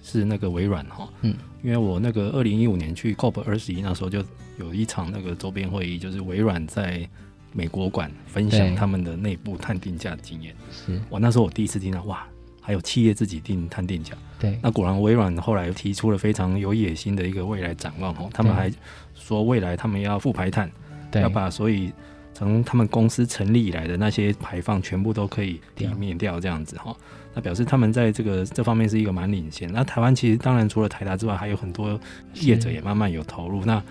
[0.04, 4.22] 是那个微软哈，嗯，因为我那个二零一五年去 COP 二十一那时候就
[4.60, 7.08] 有一场那个周边会议，就是微软在
[7.54, 12.26] 美国馆分享他们的内部碳定价的经验，是，我，那时候我第一次听到哇，
[12.62, 18.72] 还有企业自己定碳定价，对，那果然微软后来提出了非常有野心的一个未来展望哦，他们还
[19.14, 20.72] 说未来他们要负排碳，
[21.12, 21.92] 对，要把所以。
[22.34, 26.96] 从他们公司成立以来的那些排放，全部都可以抵免掉，这样子哈。
[27.36, 29.72] 那表示他们在这个这方面是一个蛮领先。
[29.72, 32.00] 那台湾其实当然除了台达之外，还有很多
[32.36, 33.64] 业者也慢慢有投入。
[33.64, 33.84] 那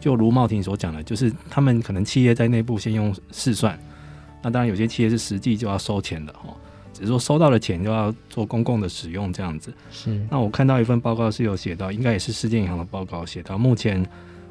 [0.00, 3.78] 就如茂婷所讲的，就是他们可能企业在内部先用试算。
[4.42, 6.52] 那当然有些企业是实际就要收钱的哈，
[6.92, 9.72] 只是说收到的钱就要做公共的使用这样子。
[9.92, 10.20] 是。
[10.30, 14.04] 那我看到一份报告是有写到，应该也是世界银行的报告写到目前。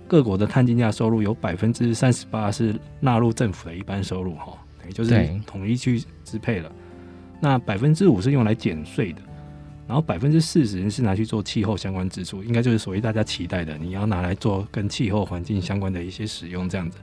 [0.07, 6.71] 各国的碳定价收入有百分之三十八是纳入政府的一般收入，哈，等于就是统一去支配了。
[7.39, 9.21] 那百分之五是用来减税的，
[9.89, 16.99] 然后百分之四十是拿去做气候相关支出，应该就是所谓大家期待的，你要拿来做跟气候环境相关的一些使用这样子。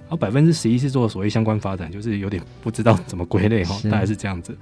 [0.00, 4.58] 然后百分之十一是做所谓相关发展，就是有点不知道怎么归类 哈，大概是这样子。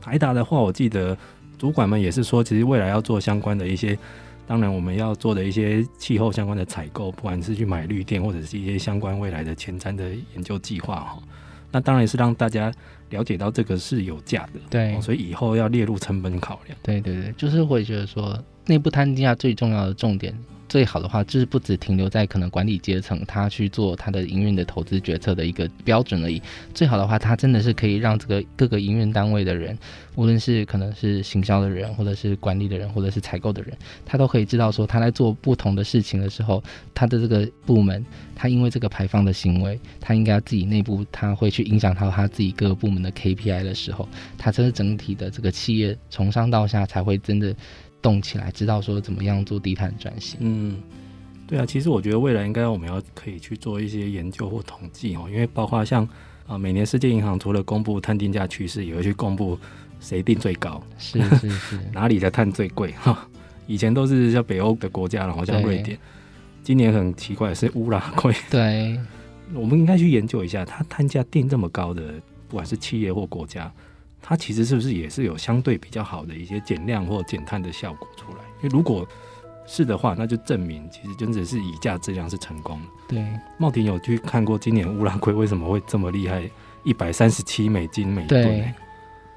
[0.00, 1.14] 台达的话，我记得
[1.58, 3.98] 主管们也是说，其实未来要做相关的一些。
[4.46, 11.18] 当然，我们要做的一些气候相关的采购，不管是去买绿电，或者是一些相关未来的前瞻的研究计划哈，
[11.74, 12.72] 那当然是让大家
[13.10, 16.78] 了解到这个是有价的，对，所以以后要列入成本考量。
[16.84, 20.32] 对对对，就是会觉得说，内部摊定价最重要的重点。
[20.74, 26.42] 最好的话，就是不只停留在可能管理阶层，他去做他的营运的投资决策的一个标准而已。
[26.74, 29.78] 最好的话，他真的是可以让这个各个营运单位的人，
[30.16, 33.72] 无论是可能是行销的人，或者是管理的人，或者是采购的人，
[34.04, 36.60] 他都可以知道说，他在做不同的事情的时候，
[36.92, 47.54] 他的这个部门，他因为这个排放的行为，他应该自己内部，他会去影响到他自己各个部门的 KPI 的时候，他这是整体的这个企业从上到下才会真的。
[48.04, 50.36] 动起来，知道说怎么样做低碳转型。
[50.42, 50.76] 嗯，
[51.46, 56.06] 对啊，其实我觉得未来应该我们要可以去做一些研究或统计哦，因为包括像
[56.46, 59.58] 啊，每年世界银行除了公布碳定价趋势，也会去公布
[60.00, 63.26] 谁定最高，是是是， 哪里的碳最贵哈。
[63.66, 65.98] 以前都是像北欧的国家然后像瑞典，
[66.62, 68.34] 今年很奇怪是乌拉 圭。
[68.50, 69.00] 对，
[69.54, 72.02] 我们应该去研究一下，它碳价定这么高的，
[72.48, 73.72] 不管是企业或国家。
[74.26, 78.38] 它其实是不是也是有相对比较好的一些减量或减碳的效果出来？
[78.62, 79.06] 因为如果
[79.66, 82.88] 是的话，那就证明其实真的是以价质量是成功的。
[83.08, 83.26] 对，
[83.58, 86.50] 茂廷有去看过今年乌拉圭为什么会这么厉害，
[86.84, 88.74] 一百三十七美金每吨。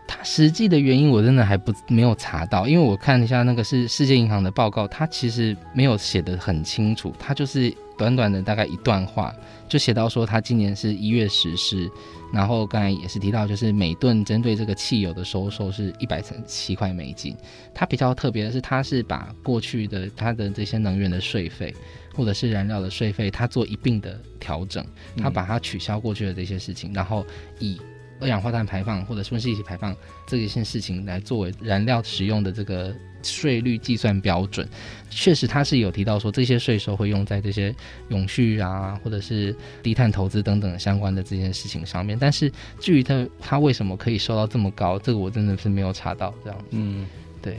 [0.08, 9.36] 它实际的原因我真的还不没有查到，因为我看一下那个是世界银行的报告，它其实没有写得很清楚，它就是短短的大概一段话
[9.68, 11.90] 就写到说，它今年是一月实施。
[12.34, 17.36] 然后刚才也是提到，就是每吨针对这个汽油的收受是一百三七块美金。
[17.74, 21.74] 它比较特别的是，它是把过去的它的这些能源的税费，
[22.14, 24.86] 或者是燃料的税费，它做一并的调整，
[25.18, 27.26] 它把它取消过去的这些事情，然后
[27.60, 27.78] 以。
[28.20, 34.68] 二氧化碳排放或者温室气体排放这一件事情来作为燃料使用的这个税率计算标准，
[35.10, 37.74] 确实它是有提到说，这些税收会用在这些
[38.10, 42.18] 永续啊或者是低碳投资等等相关的这件事情上面。
[42.20, 46.66] 但是至于它它为什么可以收到这么高，这个我真的是没有查到这样子。
[46.72, 47.06] 嗯，
[47.42, 47.58] 对。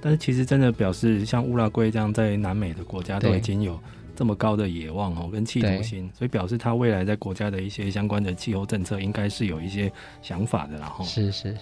[0.00, 3.78] 但是其实真的表示，像乌拉圭这样在南美的国家都已经有。
[4.18, 11.56] 这么高的野望哦，跟企图心，所以表示他未来在国家的一些相关的气候政策，应该是有一些想法的，然后是是，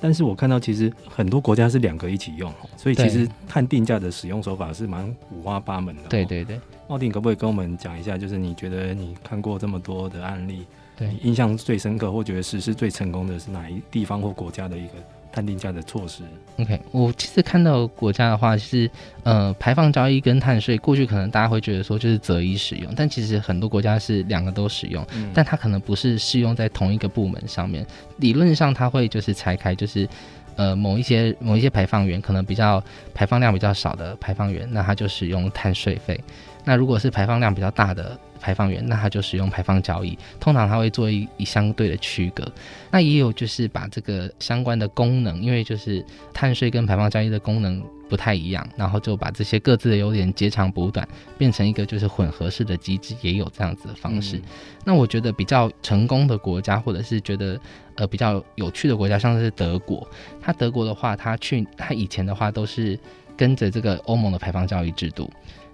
[0.00, 6.02] 但是我看到其实很多国家是两个一起用，所以其实碳定价的使用手法是蛮五花八门的。
[6.08, 10.64] 对对对，奥定可不可以跟我们讲一下，就是你觉得你看过这么多的案例，
[10.96, 14.94] 对，印象最深刻或觉得实施最成功的是哪一地方或国家的一个？
[15.34, 16.22] 碳定价的措施。
[16.58, 18.88] OK，我其实看到国家的话是，
[19.24, 27.84] 呃，排放交易跟碳税，过去可能大家会觉得说就是择一使用，但其实很多国家是两个都使用，嗯、但它可能不是适用在同一个部门上面。
[28.18, 30.08] 理论上它会就是拆开，就是
[30.54, 32.80] 呃某一些某一些排放源可能比较
[33.12, 36.18] 排放量比较少的排放源，那它就使用碳税费。
[36.64, 40.18] 那如果是排放量比较大的排放源，那它就使用排放交易。
[40.38, 42.46] 通常它会做一一相对的区隔。
[42.90, 46.04] 那也有就是把这个相关的功能，因为就是
[46.34, 51.08] 碳税跟排放交易的功能不太一样，然后就把这些各自的优点截长补短，
[51.38, 54.36] 变成一个就是混合式的机制，也有这样子的方式。
[54.36, 54.42] 嗯、
[54.84, 57.58] 那我觉得比较成功的国家，或者是觉得
[57.94, 60.06] 呃比较有趣的国家，像是德国。
[60.42, 62.98] 它德国的话，它去它以前的话都是
[63.38, 65.30] 跟着这个欧盟的排放交易制度。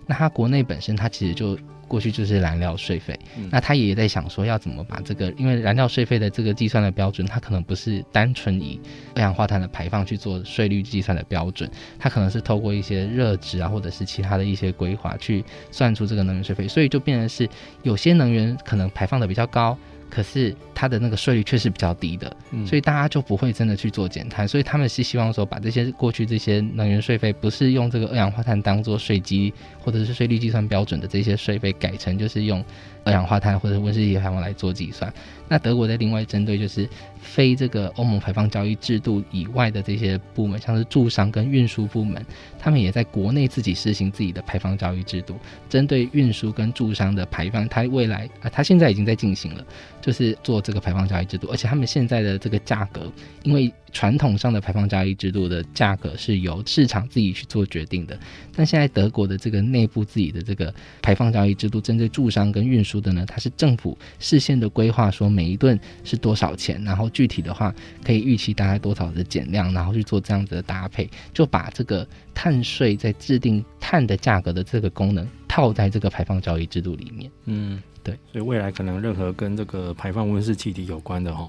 [0.06, 1.58] 那它国内本身它其实就。
[1.90, 8.80] 过去就是燃料税费，嗯、那他也在想说要怎么把这个，因为燃料税费的这个计算的标准，它可能不是单纯以
[9.16, 11.68] 二氧化碳的排放去做税率计算的标准，
[11.98, 17.48] 它可能是透过一些热值啊，或者是其他的一些规划去算出这个能源税费，所以就变成是
[17.82, 19.76] 有些能源可能排放的比较高。
[20.10, 32.62] 可是它的那个税率却是比较低的，嗯、所以大家就不会真的去做减碳，所以他们是希望说把这些过去这些能源税费不是用这个二氧化碳当做税基或者是税率计算标准的这些税费改成就是用
[33.04, 35.12] 二氧化碳或者温室气体排放来做计算。
[35.50, 36.88] 那德国在另外针对就是
[37.20, 42.24] 非这个欧盟排放交易制度以外的这些部门，像是驻商跟运输部门，
[42.56, 45.34] 他们也在国内自己实行自己的排放交易制度，
[45.68, 49.66] 针对运输跟驻商的排放，它未来啊，它现在已经在进行了。
[50.00, 58.18] 就是做这个排放交易制度，而且他们现在的这个价格，因为传统上的排放交易制度的价格是由市场自己去做决定的，
[58.56, 60.72] 但现在德国的这个内部自己的这个
[61.02, 67.74] 排放交易制度，针对驻商跟运输的呢，它是政府事先的规划，说明每一顿是多少钱，然后具体的话
[68.04, 77.82] 可以预期大概多少的减量，然后去做这样子的搭配，就把这个碳税在制定碳的价格的这个功能套在这个排放交易制度里面，嗯。
[78.02, 81.46] 对，所以未来可能任何跟这个排放温室气体有关的哈，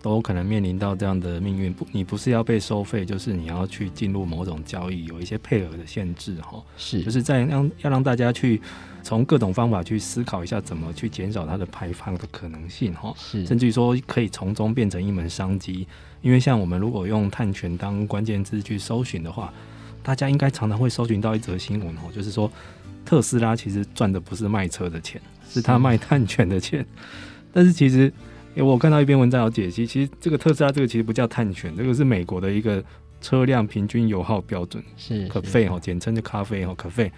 [0.00, 1.70] 都可能面临到这样的命运。
[1.74, 6.62] 不，你不是要被收费，就是你要去进入某种交易，有一些配额的限制哈。
[6.78, 8.58] 是，就是在让要让大家去
[9.02, 13.12] 从各种方法去思考一下，怎么去减少它的排放的可能性哈。
[13.16, 15.86] 是，甚至于说可以从中变成一门商机。
[16.22, 19.52] 因为像我们如果用碳权当关键字去搜寻的话，
[20.02, 22.50] 大家应该常常会搜寻到一则新闻哦，就是说
[23.04, 25.20] 特斯拉其实赚的不是卖车的钱。
[25.52, 26.86] 是他卖碳权的钱，
[27.52, 28.12] 但是其实，
[28.54, 32.80] 我看到一篇文章有解析，其实这个特斯拉这个其实不叫碳权，这个是美国的一个
[33.20, 37.10] 车辆平均油耗标准，是可费哈，简称就咖啡哈，可费。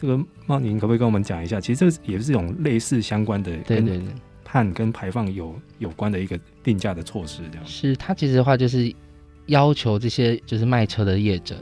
[0.00, 1.60] 这个茂宁可不可以跟我们讲一下？
[1.60, 4.06] 其实这也是一种类似相关的，对对对，
[4.44, 7.66] 碳跟排放有有关的一个定价的措施，这样。
[7.66, 8.94] 是它其实的话就是
[9.46, 11.56] 要求这些就是卖车的业者。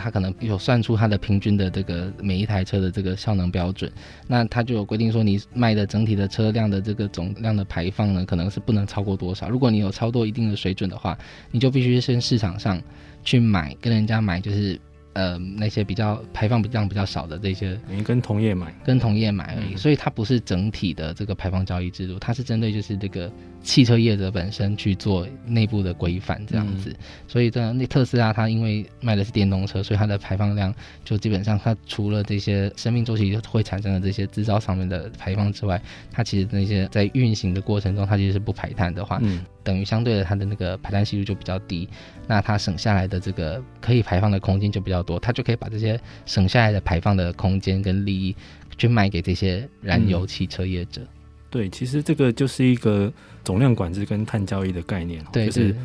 [0.00, 3.90] 他可能有算出它的平均的这个每一台车的这个效能标准，
[4.28, 9.48] 那他就有规定说，你卖的整体的车辆的这个总量的排放呢，可能是不能超过多少。
[9.48, 11.18] 如果你有超过一定的水准的话，
[11.50, 12.80] 你就必须先市场上
[13.24, 14.80] 去买，跟人家买，就是
[15.18, 19.74] 呃那些比较排放量比较少的这些，你跟同业买，跟同业买而已。
[19.74, 23.28] 所以它不是整体的这个排放交易制度，它是针对就是这个。
[23.62, 26.96] 汽车业者本身去做内部的规范，这样子，嗯、
[27.26, 35.80] 所以这那特斯拉它因为卖的是电动车，所以它的排放量就基本上它除了这些生命周期会产生的这些制造上面的排放之外，
[36.10, 41.88] 它其实那些在运行的过程中它其实是不排碳的话，嗯，等于相对的它的那个排碳系数就比较低，
[42.26, 48.34] 那它省下来的这个可以排放的空间就比较多，它就可以把这些省下来的排放的空间跟利益
[48.78, 51.02] 去卖给这些燃油汽车业者。
[51.02, 51.08] 嗯
[51.50, 53.12] 对，其实这个就是一个
[53.44, 55.24] 总量管制跟碳交易的概念。
[55.32, 55.76] 对，就是，譬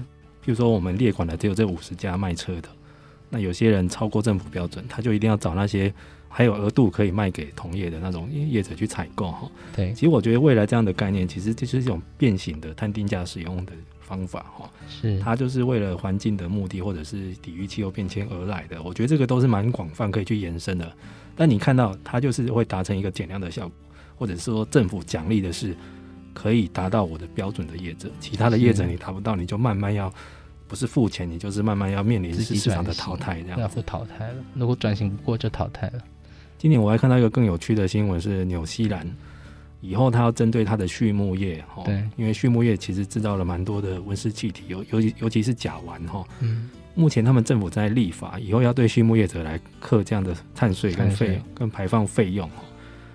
[0.46, 2.70] 如说我们列管的只有这五十家卖车的，
[3.30, 5.94] 那有些人超过政府标准，他就一定要找那些
[6.28, 9.50] 还有额度可以卖给同业的那种业者去采购哈。
[9.76, 14.70] 对，其实我觉得未来这样的概念，其实就是一种变形的碳定价使用的方法哈。
[14.90, 18.84] 是，它就是为了环境的目的，或者是抵御气候变迁而来的。
[18.84, 20.92] 我觉得这个都是蛮广泛可以去延伸的。
[21.36, 23.72] 但你看到它就是会达成一个减量的效果。
[24.24, 25.76] 或者是说政府奖励的是
[26.34, 30.10] 可以达到我的标准的业者，其他的业者你达不到，你就慢慢要
[30.66, 34.36] 不是付钱，你就是慢慢要面临市场的淘汰，这样要淘汰了。
[34.54, 36.02] 如果转型不过就淘汰了。
[36.58, 39.06] 今年我还看到一个更有趣的新闻是纽西兰
[39.82, 46.24] 以后他要针对他的畜牧业，对，因为畜牧业其实制造了蛮多的温室气体，尤尤其尤其是甲烷哈。
[46.40, 46.70] 嗯。
[46.96, 52.48] 目前他们政府在立法，以后要对畜牧业者来课这样的碳税跟费跟排放费用。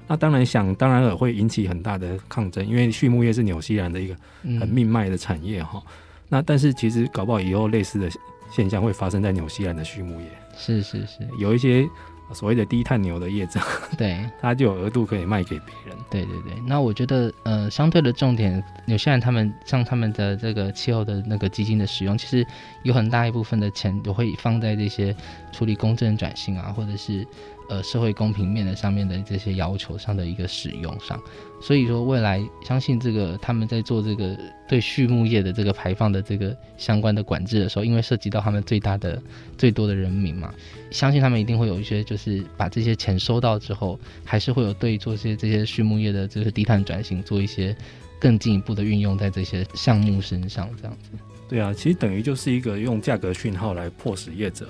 [0.09, 4.17] 那当然想当然了，会引起很大的抗争，因为畜牧业是纽西兰的一个
[4.59, 5.83] 很命脉的产业哈。
[5.85, 5.93] 嗯、
[6.31, 8.09] 那但是其实搞不好以后类似的
[8.51, 10.27] 现象会发生在纽西兰的畜牧业。
[10.57, 11.87] 是是是，有一些
[12.33, 13.61] 所谓的低碳牛的业者，
[13.99, 15.95] 对，他就有额度可以卖给别人。
[16.11, 22.47] 对对对，那我觉得呃，相对的重点，纽西兰他们像他们的这个气候的那个基金的使用，其实
[22.83, 25.15] 有很大一部分的钱都会放在这些
[25.53, 27.27] 处理公正转型啊，或者是。
[27.69, 31.21] 呃，社会公平面的上面的这些要求上的一个使用上，
[31.61, 34.35] 所以说未来相信这个他们在做这个
[34.67, 39.23] 对畜牧业的这个排放的这个相关的管制的时候，因为涉及到他们最大的
[39.59, 40.53] 最多的人民嘛，
[40.91, 47.77] 相信他们一定会有一些就是把这些钱收到之后，还是会有对做些这些畜牧业的就是低碳转型做一些
[48.19, 51.11] 更进一步的运用在这些项目身上，这样子。
[51.51, 54.67] 对啊，其实等于就是一个用价格讯号来迫使业者，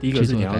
[0.00, 0.54] 第一个是你要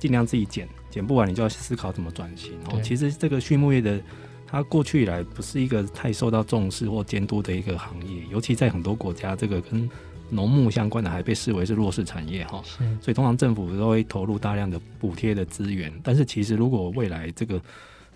[0.00, 0.66] 尽量自己减。
[0.96, 2.54] 减不完，你就要思考怎么转型。
[2.64, 4.00] 哦，对其实这个畜牧业的，
[4.46, 9.86] 它过去以来不是一个太受到重视或监督的一个行业，尤其在很多国家，这个跟
[10.30, 12.62] 农牧相关的还被视为是弱势产业哈。
[12.98, 17.60] 所以通常政府都会投入大量的补贴的资源，但是其实如果未来这个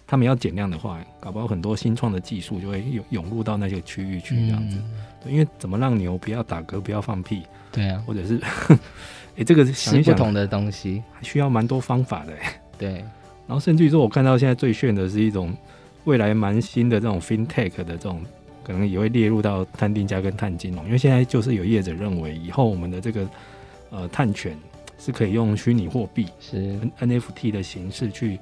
[0.06, 4.78] 他们要减量的话，搞不好很多新创的技术就会涌涌入到那些区域去这样子。
[4.78, 4.90] 嗯
[5.22, 8.48] 对，因为怎么让牛不要打嗝、不要放屁，对啊，或者是哎、
[9.36, 12.32] 欸，这个想一想是不同的东西，还需要蛮多方法的。
[12.80, 12.94] 对，
[13.46, 15.54] 然后甚至于说，我看到现在最炫的是一种
[16.04, 18.22] 未来蛮新的这种 FinTech 的这种，
[18.64, 23.28] 可能也会列入到碳定价跟碳金融，因为现在就是有业者认为，以后我们的这个
[23.90, 24.56] 呃碳权
[24.98, 28.38] 是可以用虚拟货币是 NFT 的形式去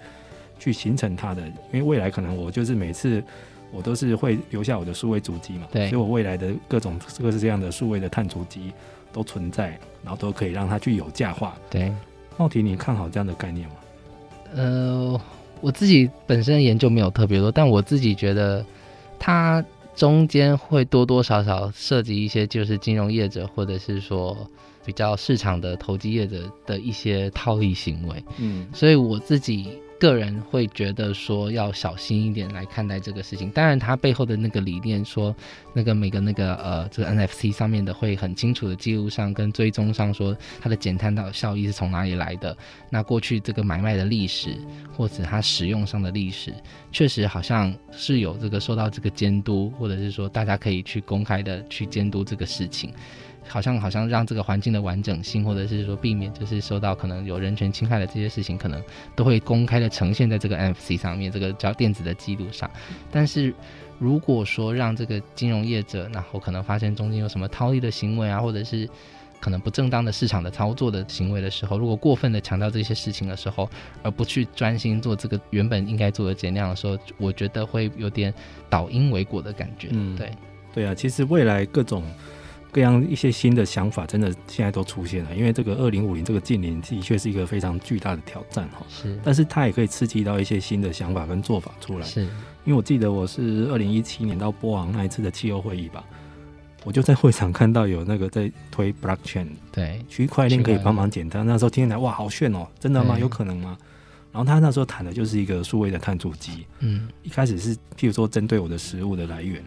[0.58, 3.20] 去形成它的，因为未来可能我就是每次
[3.72, 8.72] 我都是会留下我的数位足迹嘛，对所以我未来的各种各式这样的数位的碳足迹
[9.12, 11.56] 都存在，然后都可以让它去有价化。
[11.68, 11.92] 对。
[12.36, 13.74] 茂婷，你看好这样的概念吗？
[14.54, 15.20] 呃，
[15.60, 18.64] 我自己本身研究没有特别多，但我自己觉得
[19.18, 24.36] 它中间会多多少少涉及一些，就是金融业者或者是说
[24.84, 28.24] 比较市场的投机业者的一些套利行为。
[28.38, 29.68] 嗯，所以我自己
[29.98, 33.50] 个人会觉得说要小心一点来看待这个事情。
[33.50, 35.34] 当然，它背后的那个理念说，
[35.72, 42.56] 那个每个那个呃这个 NFC 上面的会很清楚的记录上跟追踪上说它的减碳的效益是从哪里来的。
[42.90, 44.56] 那过去这个买卖的历史
[44.96, 46.54] 或者它使用上的历史，
[46.92, 52.92] 确实好像是有这个受到这个监督，或者是说大家可以去公开的去监督这个事情。
[53.48, 58.82] 好像好像让这个环境的完整性，或者是说避免就是受到可能有人权侵害的这些事情，可能
[59.16, 62.70] 都会公开的呈现在这个 NFC 上面，这个叫电子的记录上。
[63.10, 63.52] 但是
[63.98, 68.88] 如果说让这个金融业者，然后可能发现中间有什么套利的行为啊，或者是
[69.40, 73.68] 可能不正当的市场的操作的行为的时候，如果过分的强调这些事情的时候，
[74.02, 78.32] 而不去专心做这个原本应该做的减量的时候，我觉得会有点
[78.68, 79.88] 倒因为果的感觉。
[79.90, 80.30] 嗯，对，
[80.74, 82.04] 对啊，其实未来各种。
[82.70, 85.34] 各样一些新的想法，真的现在都出现了。
[85.34, 88.84] 因为这个二零五零这个近零的确是一个非常巨大的挑战哈。
[88.88, 92.06] 是，但是它也可以刺激到一些新的想法跟做法出来。
[92.06, 92.22] 是，
[92.64, 96.04] 因为我记得我是二零一七年到波昂那一次的气候会议吧，
[96.84, 101.46] 我就在会场看到有那个在推 blockchain，对，区块链可以帮忙简单。
[101.46, 103.18] 那时候听起来哇，好炫哦，真的吗？
[103.18, 103.76] 有可能吗？
[104.30, 106.66] 然后他那时候谈的就是一个数位的碳足迹。
[106.80, 109.64] 嗯，一开始是譬如说针对我的食物的来源，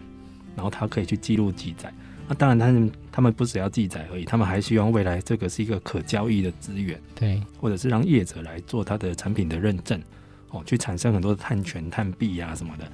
[0.54, 1.92] 然后它可以去记录记载。
[2.32, 10.00] 那当然，他们他们不只要记载而已，他们还希望未来这个是一个可交易的资源，对，或者是让业者来做他的产品的认证，
[10.48, 12.90] 哦，去产生很多的碳权、碳币啊什么的。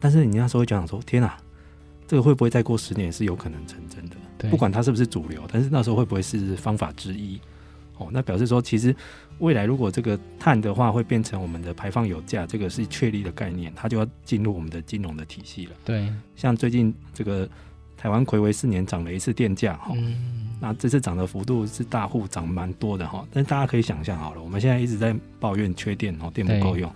[0.00, 1.36] 但是你那时候会讲说，天啊，
[2.06, 4.16] 这个会不会再过十年是有可能成真的？
[4.38, 7.38] 对，不管它是不是主流，但是那时候会不会是方法之一？
[7.98, 8.96] 哦，那表示说，其实
[9.38, 15.72] 未来如果这个碳的话会变成我们的排放有价，这个是确立的概念，它就要进入我们的金融的体系了。
[15.84, 17.46] 对，像最近这个。
[18.00, 19.92] 台湾睽违四年涨了一次电价哈，
[20.60, 26.90] 那这次涨的幅度是大户涨蛮多的哈，但是大家可以想象好了，我们现在一直在抱怨缺电哦，电不够用。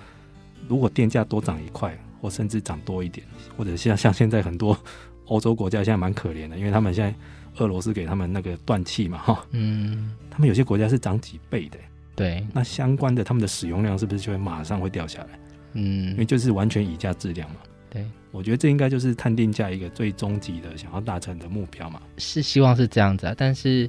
[0.68, 3.26] 如果电价多涨一块，或甚至涨多一点，
[3.56, 4.78] 或者像像现在很多
[5.26, 7.12] 欧洲国家现在蛮可怜的，因为他们现在
[7.58, 11.78] 俄罗斯给他们那个断气嘛哈，嗯，他们有些国家是涨几倍的，
[12.14, 15.28] 对，那相关的他们的使用量是不是就会马上会掉下来？
[15.72, 17.56] 嗯，因为就是完全以价质量嘛。
[17.92, 22.00] 对，我觉得这应该就是碳定价一个最终极的想要达成的目标嘛。
[22.16, 23.88] 是希望是这样子啊，但是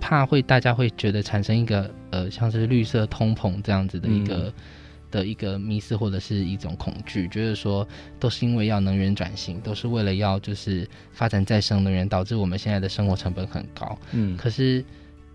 [0.00, 4.52] 怕会大家会觉得产生一个呃，像是绿色通膨这样子的一个、嗯、
[5.10, 7.86] 的一个迷思或者是一种恐惧，觉得说
[8.18, 13.96] 都是因为要能源转型，都是为了要就是发展再生能源，导致我们现在的生活成本很高。
[14.10, 14.84] 嗯，可是。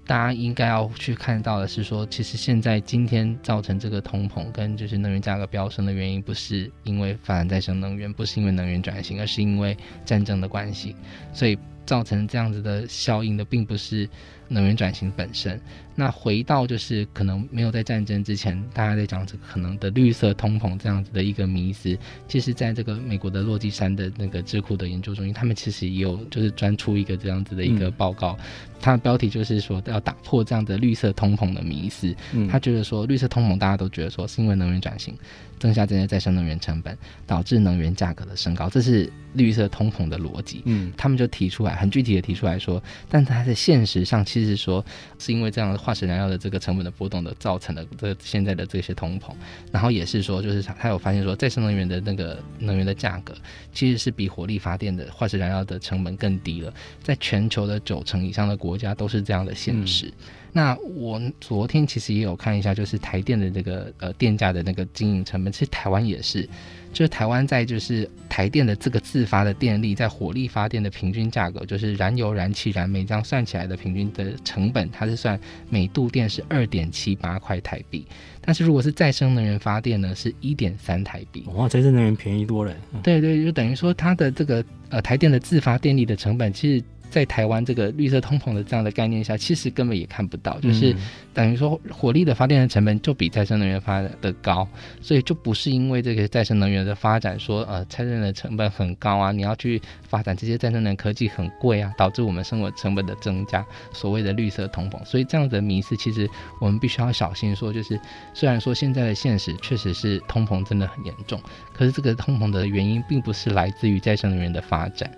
[0.09, 10.95] 大家应该要去看到的是说，其实现在今天造成这个通膨跟就是能源价格飙升的原因，不是因为发展再生能源，不是因为能源转型，而是因为战争的关系，
[11.31, 11.55] 所以
[11.85, 14.09] 造成这样子的效应的，并不是
[14.49, 15.59] 能源转型本身。
[15.95, 28.37] 那回到就是可能没有在战争之前，大家在讲这个可能的绿色通膨这样子的一个迷思，其实在这个美国的落基山的那个智库的研究中心，他们其实也有就是专出一个这样子的一个报告，
[28.79, 32.15] 它的标题就是说要打破这样的绿色通膨的迷思。
[32.49, 35.13] 他觉得说绿色通膨大家都觉得说是因为能源转型
[35.59, 36.97] 增加这些再生能源成本，
[37.27, 40.61] 导致能源价格的升高，这是绿色通膨的逻辑。
[40.63, 44.85] 嗯，他们就提出来很具体的提出来说，但它在现实上其实说
[45.17, 45.69] 是因为这样。
[45.79, 49.31] 化石燃料的这个成本的波动的造成的这现在的这些通膨，
[49.71, 53.33] 然后也是说，就是他有发现说，再生能源的那个能源的价格
[53.73, 60.07] 其实是比火力发电的化石燃料的成本更低了，在全球的九成以上的国家都是这样的现实。
[60.07, 60.13] 嗯
[60.51, 66.47] 那我昨天其实也有看一下，就是台电的这个呃电价的那个经营成本，其实台湾也是，
[66.91, 75.39] 就是台湾在就是台电的这个自发的电力，在火力发电的平均价格，就是燃油、燃气、燃煤这样算起来的平均的成本，它是算
[75.69, 78.05] 每度电是二点七八块台币，
[78.41, 81.45] 但是如果是再生能源发电呢，是一点三台币。
[81.53, 82.73] 哇，再生能源便宜多了。
[82.93, 86.83] 嗯、对对，就等于说它的这个呃台电的自发电力的成本，其实。
[87.09, 90.95] 在台湾这个绿色通膨的这样的概念下，其实根本也看不到，就是
[91.33, 94.67] 等于说火力的发电的成本就比再生能源发的高，
[95.01, 105.03] 所以就不是因为这个再生能源的发展说呃再生能源的成本很高啊，你要去发展这些再生能源科技很贵啊，导致我们生活成本的增加，所谓的绿色通膨。
[105.03, 106.29] 所以这样的迷思，其实
[106.61, 107.99] 我们必须要小心说，就是
[108.33, 111.41] 虽然说现在的现实确实是通膨真的很严重，
[111.73, 115.09] 可是这个通膨的原因并不是来自于再生能源的发展。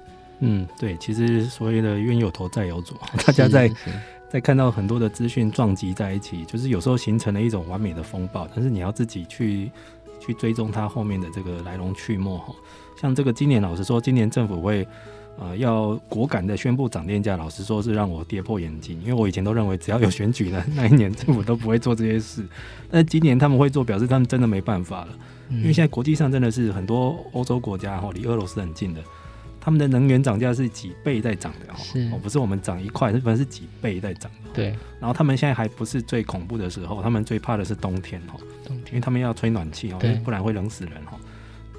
[0.42, 3.72] 嗯，对，其实所谓的冤有头债有主， 大家在
[4.30, 9.70] 在看到很多的资讯撞击在一起，就是有时候形成了一种完美的风暴，但是你要自己去
[10.20, 12.54] 去追踪它后面的这个来龙去脉哈。
[13.00, 14.88] 像这个今年，老实说，今年政府会
[15.38, 22.44] 呃要果敢的宣布涨电价，老实说是让我跌破眼镜，因为我以前都认为只要有选举的那一年， 政府都不会做这些事，
[22.90, 25.10] 但今年他们会做，表示他们真的没办法了，
[25.50, 29.02] 因为现在国际上真的是很多欧洲国家哈离俄罗斯很近的。
[29.62, 31.80] 他们的能源涨价是几倍在涨的哈，
[32.12, 34.30] 哦，不是我们涨一块，日本是几倍在涨。
[34.52, 41.16] 对，然后他们现在还不是最恐怖的时候，他们最怕的是冬天哈，冬天，因为他们要吹暖气哦，不然会冷死人哈。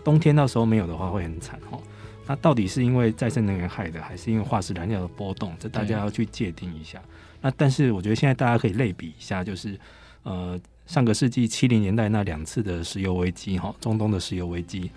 [0.04, 1.78] 冬天到时候没有的话会很惨哈。
[2.24, 5.52] 那到底是因为再生能源害的，还是因为化石燃料的波动？
[5.58, 7.02] 这大家要去界定一下。
[7.40, 9.76] 那但是我觉得现在大家可以类比一下，就是
[10.22, 14.88] 呃上个世纪七零年代那两次的石油危机哈，中东的石油危机。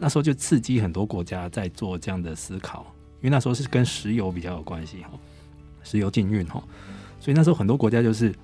[0.00, 2.86] 那时候就刺激很多国家在做这样的思考，
[3.20, 5.10] 因为那时候是跟石油比较有关系哈，
[5.82, 6.62] 石油禁运哈，
[7.20, 8.34] 所以那时候很多国家就是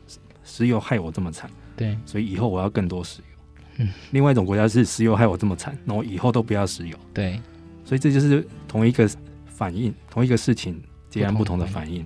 [0.45, 3.55] 石油害我这么惨，对，所以以后我要更多石油。
[3.79, 6.97] 嗯，另外一种国家是石油害我这么惨，那我以后都不要石油。
[7.15, 7.41] 对，
[7.85, 9.09] 所以这就是同一个
[9.47, 10.79] 反应，同一个事情
[11.09, 12.05] 截然不同的反应。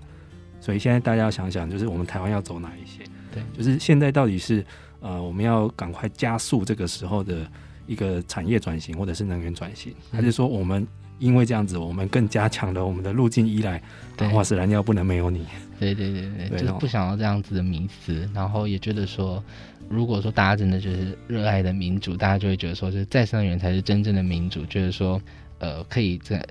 [0.60, 3.02] 所以现在大家要想想，就是我们台湾要走哪一些？
[3.32, 4.64] 对，就是现在到底是
[5.00, 7.50] 呃，我们要赶快加速这个时候的。
[7.86, 10.86] 一个产业转型，或者是能源转型，还是说我们
[11.18, 13.82] 因为这样子，我们更加强了我们的路径依赖？
[14.16, 15.46] 对，化石燃料不能没有你。
[15.78, 19.42] 对对对对，就是不想要这样子的迷思，然后也觉得说，
[19.88, 25.20] 如果说大家真的就是热爱的民主，大家就会觉得说，是再生能源才是真正的民主，就是说，
[25.58, 26.44] 呃，可以在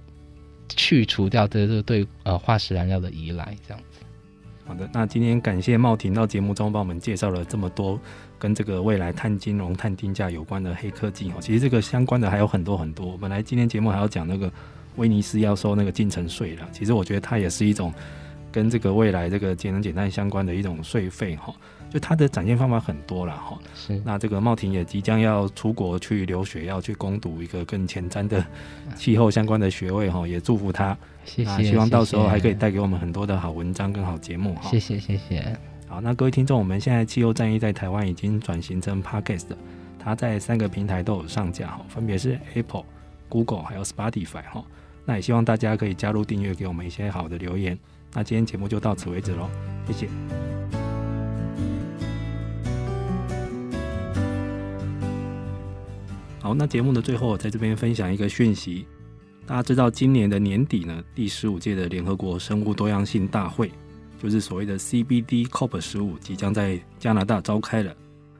[0.76, 3.89] 去除掉这个对呃化石燃料的依赖，这样子。
[4.70, 7.99] 好的，那今天感谢茂婷到节目中帮我们介绍了这么多。
[8.38, 13.17] 跟这个未来碳金融、碳定价有关的黑科技哦，其实这个相关的还有很多很多。
[13.17, 14.49] 本来今天节目还要讲那个
[14.95, 17.91] 威尼斯要收那个进城税了，其实我觉得它也是一种
[18.51, 21.51] 跟这个未来这个节能减碳相关的一种税费哈。
[21.90, 23.58] 就他的展现方法很多了哈。
[23.74, 24.02] 是。
[24.06, 28.46] 那这个茂婷也即将要出国去留学，要去攻读一个更前瞻的
[28.96, 30.98] 气候相关的学位哈，也祝福他。
[31.26, 31.64] 谢谢。
[31.64, 34.70] 希望到时候还可以带给我们很多的好文章跟好节目哈。
[34.70, 35.58] 谢谢谢谢。
[35.88, 39.48] 好，那各位听众，我们现在气候战役在台湾已经转型成 Podcast，
[39.98, 42.86] 它在三个平台都有上架哈，分别是 Apple、
[43.28, 44.64] Google 还有 Spotify 哈。
[45.06, 47.76] 那也希望大家可以加入订阅，给我们一些好的留言。
[48.14, 49.50] 那今天节目就到此为止喽，
[49.88, 50.79] 谢谢。
[56.42, 58.86] 好，那节目的最后，在这边分享一个讯息，
[59.46, 63.70] 大家知道今年的年底呢，第十五届的联合国生物多样性大会。
[64.22, 67.96] 就是所谓的 CBD COP 十五即将在加拿大召开了。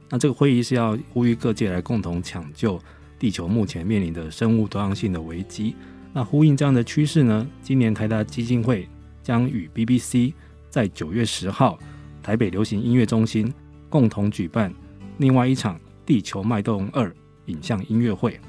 [0.10, 2.78] 那这个会议是要呼吁各界来共同抢救
[3.18, 5.76] 地球目前面临的生物多样性的危机。
[6.14, 8.88] 那呼应这样的趋势呢，今年台达基金会
[9.24, 10.34] 将与 BBC
[10.70, 11.78] 在九月十号
[12.22, 13.54] 台北流行音乐中心
[13.90, 14.74] 共同举办
[15.18, 15.76] 另外一场
[16.06, 17.10] 《地球脉动二》
[17.50, 18.40] 影像音乐会。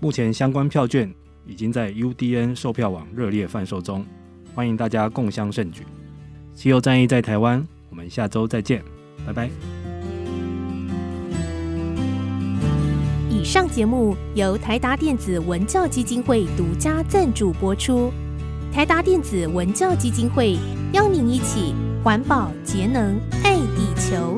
[0.00, 1.12] 目前相关票券
[1.46, 4.04] 已经在 UDN 售票网热烈贩售中，
[4.54, 5.82] 欢迎大家共襄盛举。
[6.54, 8.82] 西游战役在台湾，我们下周再见，
[9.26, 9.48] 拜拜。
[13.30, 18.10] 以上节目由台达电子文教基金会独家赞助播出。
[18.72, 20.58] 台达电子文教基金会
[20.92, 24.36] 邀您一起环保节能，爱地球。